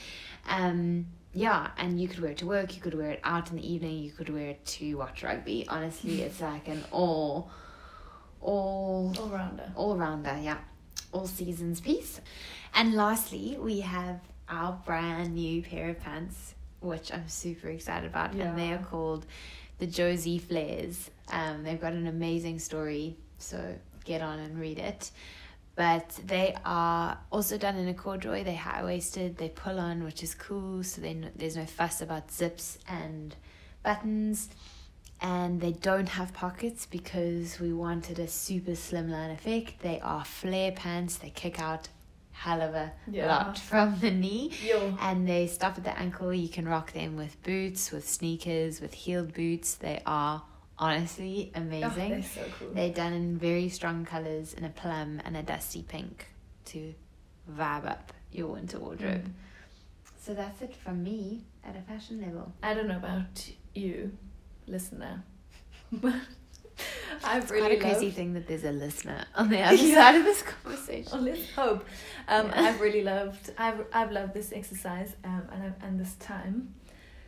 Um, 0.49 1.07
yeah, 1.35 1.71
and 1.79 2.01
you 2.01 2.09
could 2.09 2.21
wear 2.21 2.31
it 2.31 2.39
to 2.39 2.47
work, 2.47 2.75
you 2.75 2.81
could 2.81 2.95
wear 2.95 3.11
it 3.11 3.21
out 3.25 3.51
in 3.51 3.57
the 3.57 3.73
evening, 3.73 3.99
you 3.99 4.13
could 4.13 4.29
wear 4.29 4.49
it 4.51 4.65
to 4.67 4.95
watch 4.97 5.23
rugby. 5.23 5.67
Honestly, 5.69 6.23
it's 6.27 6.41
like 6.41 6.69
an 6.69 6.83
all, 6.93 7.51
all, 8.41 9.15
All 9.19 9.29
rounder. 9.29 9.73
all 9.77 9.97
rounder, 9.97 10.39
yeah, 10.43 10.59
all 11.13 11.27
seasons 11.27 11.81
piece. 11.81 12.21
And 12.75 12.95
lastly, 12.95 13.57
we 13.61 13.81
have 13.81 14.21
our 14.49 14.73
brand 14.85 15.35
new 15.35 15.63
pair 15.63 15.91
of 15.91 16.01
pants, 16.01 16.55
which 16.81 17.13
I'm 17.13 17.29
super 17.29 17.69
excited 17.69 18.09
about, 18.09 18.35
and 18.35 18.59
they 18.59 18.73
are 18.73 18.79
called 18.79 19.27
the 19.79 19.87
Josie 19.87 20.39
Flares. 20.39 21.11
Um, 21.33 21.63
they've 21.65 21.81
got 21.81 21.95
an 21.95 22.07
amazing 22.07 22.59
story, 22.59 23.17
so 23.39 23.77
get 24.05 24.21
on 24.23 24.39
and 24.39 24.59
read 24.59 24.79
it. 24.79 25.11
But 25.77 26.21
they 26.25 26.55
are 26.65 27.19
also 27.33 27.59
done 27.59 27.77
in 27.77 27.89
a 27.89 27.95
corduroy. 27.95 28.45
They're 28.45 28.55
high 28.57 28.85
waisted. 28.85 29.39
They 29.39 29.49
pull 29.49 29.81
on, 29.81 30.05
which 30.05 30.23
is 30.23 30.35
cool. 30.35 30.85
So 30.85 31.01
they 31.01 31.17
there's 31.35 31.57
no 31.57 31.67
fuss 31.67 32.01
about 32.01 32.31
zips 32.31 32.79
and 32.89 33.35
buttons, 33.83 34.51
and 35.21 35.61
they 35.61 35.73
don't 35.73 36.09
have 36.11 36.33
pockets 36.33 36.87
because 36.87 37.59
we 37.59 37.73
wanted 37.73 38.19
a 38.21 38.29
super 38.29 38.73
slimline 38.73 39.33
effect. 39.35 39.81
They 39.81 39.99
are 40.01 40.25
flare 40.25 40.71
pants. 40.73 41.17
They 41.17 41.31
kick 41.31 41.61
out 41.61 41.89
hell 42.31 42.63
of 42.63 42.75
a 42.75 42.93
Yeah. 43.11 43.27
lot 43.27 43.59
from 43.59 43.99
the 44.01 44.11
knee 44.11 44.53
Yo. 44.65 44.97
and 45.01 45.29
they 45.29 45.47
stop 45.49 45.77
at 45.79 45.85
the 45.85 45.99
ankle. 45.99 46.33
You 46.33 46.49
can 46.49 46.69
rock 46.69 46.93
them 46.93 47.17
with 47.17 47.43
boots, 47.43 47.91
with 47.91 48.09
sneakers, 48.09 48.81
with 48.81 48.95
heeled 48.95 49.33
boots. 49.35 49.75
They 49.75 50.03
are 50.07 50.43
honestly 50.79 51.53
Oh, 51.55 51.61
amazing. 51.61 52.11
they're 52.11 52.23
so 52.23 52.45
cool. 52.59 52.69
They're 52.75 52.93
done 52.93 53.13
in 53.13 53.39
very 53.39 53.69
strong 53.69 54.05
colors, 54.05 54.55
in 54.55 54.65
a 54.65 54.71
plum 54.71 55.21
and 55.25 55.37
a 55.37 55.43
dusty 55.43 55.83
pink, 55.83 56.27
to 56.67 56.95
vibe 57.51 57.87
up 57.87 58.13
your 58.33 58.49
winter 58.49 58.79
wardrobe. 58.79 59.25
Mm. 59.25 59.33
So 60.21 60.35
that's 60.35 60.63
it 60.63 60.75
from 60.75 61.03
me 61.03 61.43
at 61.65 61.77
a 61.77 61.83
fashion 61.83 62.21
level. 62.23 62.53
I 62.63 62.75
don't 62.75 62.89
know 62.89 62.97
about 62.97 63.51
you, 63.75 64.13
listener, 64.67 65.23
but 65.93 66.15
I've 67.23 67.43
It's 67.45 67.53
really 67.53 67.77
quite 67.77 67.79
a 67.79 67.81
crazy 67.81 68.07
loved- 68.07 68.17
thing 68.17 68.33
that 68.33 68.49
there's 68.49 68.65
a 68.65 68.73
listener 68.73 69.25
on 69.37 69.51
the 69.51 69.61
other 69.61 69.77
Yeah. 69.83 69.95
side 69.95 70.15
of 70.17 70.25
this 70.25 70.43
conversation. 70.43 71.13
Oh, 71.13 71.19
let's 71.21 71.51
hope. 71.53 71.85
Um, 72.27 72.47
Yeah. 72.47 72.63
I've 72.63 72.81
really 72.81 73.03
loved. 73.03 73.53
I've 73.59 73.85
I've 73.93 74.11
loved 74.13 74.35
this 74.35 74.53
exercise 74.53 75.15
um, 75.25 75.43
and 75.53 75.63
I've, 75.63 75.83
and 75.85 76.01
this 76.01 76.15
time, 76.17 76.75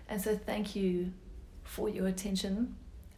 and 0.09 0.21
so 0.21 0.35
thank 0.37 0.75
you 0.75 1.13
for 1.65 1.89
your 1.89 2.07
attention. 2.09 2.77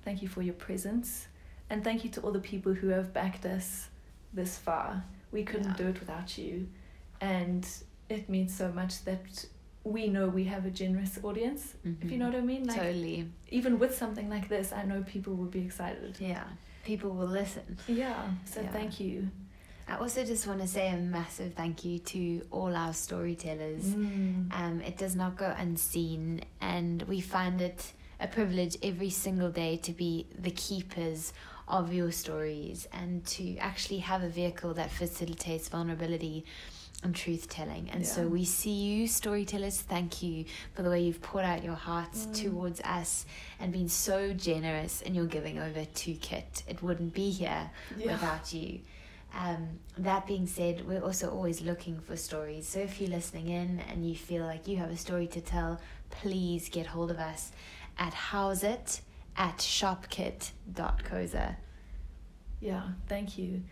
Thank 0.08 0.22
you 0.22 0.28
for 0.28 0.40
your 0.40 0.54
presence, 0.54 1.28
and 1.68 1.84
thank 1.84 2.02
you 2.02 2.08
to 2.12 2.22
all 2.22 2.32
the 2.32 2.40
people 2.40 2.72
who 2.72 2.88
have 2.88 3.12
backed 3.12 3.44
us 3.44 3.90
this 4.32 4.56
far. 4.56 5.04
We 5.32 5.42
couldn't 5.44 5.72
Yeah. 5.72 5.82
do 5.82 5.88
it 5.88 6.00
without 6.00 6.38
you, 6.38 6.66
and 7.20 7.68
it 8.08 8.26
means 8.30 8.54
so 8.56 8.72
much 8.72 9.04
that 9.04 9.44
we 9.84 10.08
know 10.08 10.26
we 10.28 10.44
have 10.44 10.64
a 10.64 10.70
generous 10.70 11.18
audience. 11.22 11.74
If 12.00 12.10
you 12.10 12.16
know 12.16 12.28
what 12.30 12.36
I 12.36 12.40
mean, 12.40 12.64
like 12.66 12.78
totally. 12.78 13.28
even 13.50 13.78
with 13.78 13.94
something 13.94 14.30
like 14.30 14.48
this, 14.48 14.72
I 14.72 14.84
know 14.84 15.02
people 15.02 15.34
will 15.34 15.52
be 15.58 15.60
excited. 15.60 16.16
Yeah. 16.18 16.44
People 16.86 17.10
will 17.10 17.26
listen. 17.42 17.76
Yeah. 17.86 18.30
So 18.46 18.62
Yeah. 18.62 18.72
thank 18.72 18.98
you. 19.00 19.28
I 19.86 19.96
also 19.98 20.24
just 20.24 20.46
want 20.46 20.62
to 20.62 20.66
say 20.66 20.88
a 20.88 20.96
massive 20.96 21.52
thank 21.52 21.84
you 21.84 21.98
to 21.98 22.46
all 22.50 22.74
our 22.74 22.94
storytellers. 22.94 23.84
Mm. 23.84 24.50
Um, 24.58 24.80
it 24.80 24.96
does 24.96 25.14
not 25.14 25.36
go 25.36 25.54
unseen, 25.58 26.40
and 26.62 27.02
we 27.02 27.20
find 27.20 27.60
it 27.60 27.92
a 28.20 28.26
privilege 28.26 28.76
every 28.82 29.10
single 29.10 29.50
day 29.50 29.76
to 29.78 29.92
be 29.92 30.26
the 30.38 30.50
keepers 30.50 31.32
of 31.68 31.92
your 31.92 32.10
stories 32.10 32.88
and 32.92 33.24
to 33.26 33.56
actually 33.58 33.98
have 33.98 34.22
a 34.22 34.28
vehicle 34.28 34.74
that 34.74 34.90
facilitates 34.90 35.68
vulnerability 35.68 36.44
and 37.04 37.14
truth 37.14 37.48
telling. 37.48 37.88
And 37.90 38.04
so 38.04 38.26
we 38.26 38.44
see 38.44 38.72
you, 38.72 39.06
storytellers. 39.06 39.80
Thank 39.80 40.20
you 40.20 40.46
for 40.74 40.82
the 40.82 40.90
way 40.90 41.02
you've 41.02 41.22
poured 41.22 41.44
out 41.44 41.62
your 41.62 41.74
hearts 41.76 42.26
Mm. 42.26 42.34
towards 42.42 42.80
us 42.80 43.24
and 43.60 43.72
been 43.72 43.88
so 43.88 44.32
generous 44.32 45.00
in 45.02 45.14
your 45.14 45.26
giving 45.26 45.58
over 45.60 45.84
to 45.84 46.14
Kit. 46.14 46.64
It 46.66 46.82
wouldn't 46.82 47.14
be 47.14 47.30
here 47.30 47.70
Yeah. 47.96 48.12
without 48.14 48.52
you. 48.52 48.80
Um, 49.32 49.78
that 49.98 50.26
being 50.26 50.46
said, 50.48 50.88
we're 50.88 51.04
also 51.04 51.30
always 51.30 51.60
looking 51.60 52.00
for 52.00 52.16
stories. 52.16 52.66
So 52.66 52.80
if 52.80 53.00
you're 53.00 53.10
listening 53.10 53.48
in 53.48 53.78
and 53.88 54.08
you 54.08 54.16
feel 54.16 54.44
like 54.44 54.66
you 54.66 54.78
have 54.78 54.90
a 54.90 54.96
story 54.96 55.28
to 55.28 55.40
tell, 55.40 55.80
please 56.10 56.68
get 56.68 56.86
hold 56.86 57.10
of 57.12 57.18
us 57.18 57.52
at 57.98 58.12
houseit 58.14 59.00
at 59.36 59.58
shopkit.coza. 59.58 61.56
Yeah, 62.60 62.82
thank 63.08 63.38
you. 63.38 63.62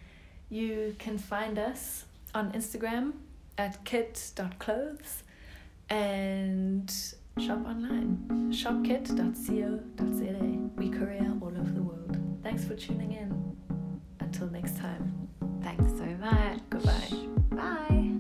You 0.49 0.95
can 0.99 1.19
find 1.19 1.59
us 1.59 2.05
on 2.35 2.53
Instagram 2.53 3.13
at 3.59 3.85
kit.clothes 3.85 5.23
and 5.89 6.93
shop 7.39 7.67
online 7.67 8.51
shopkit.co.za. 8.51 10.37
We 10.77 10.91
courier 10.91 11.33
all 11.41 11.49
over 11.49 11.71
the 11.73 11.83
world. 11.83 12.17
Thanks 12.43 12.65
for 12.65 12.75
tuning 12.75 13.13
in. 13.13 13.57
Until 14.21 14.49
next 14.51 14.77
time. 14.79 15.29
Thanks 15.63 15.91
so 15.99 16.07
much. 16.21 16.61
Goodbye. 16.71 17.27
Bye. 17.51 18.16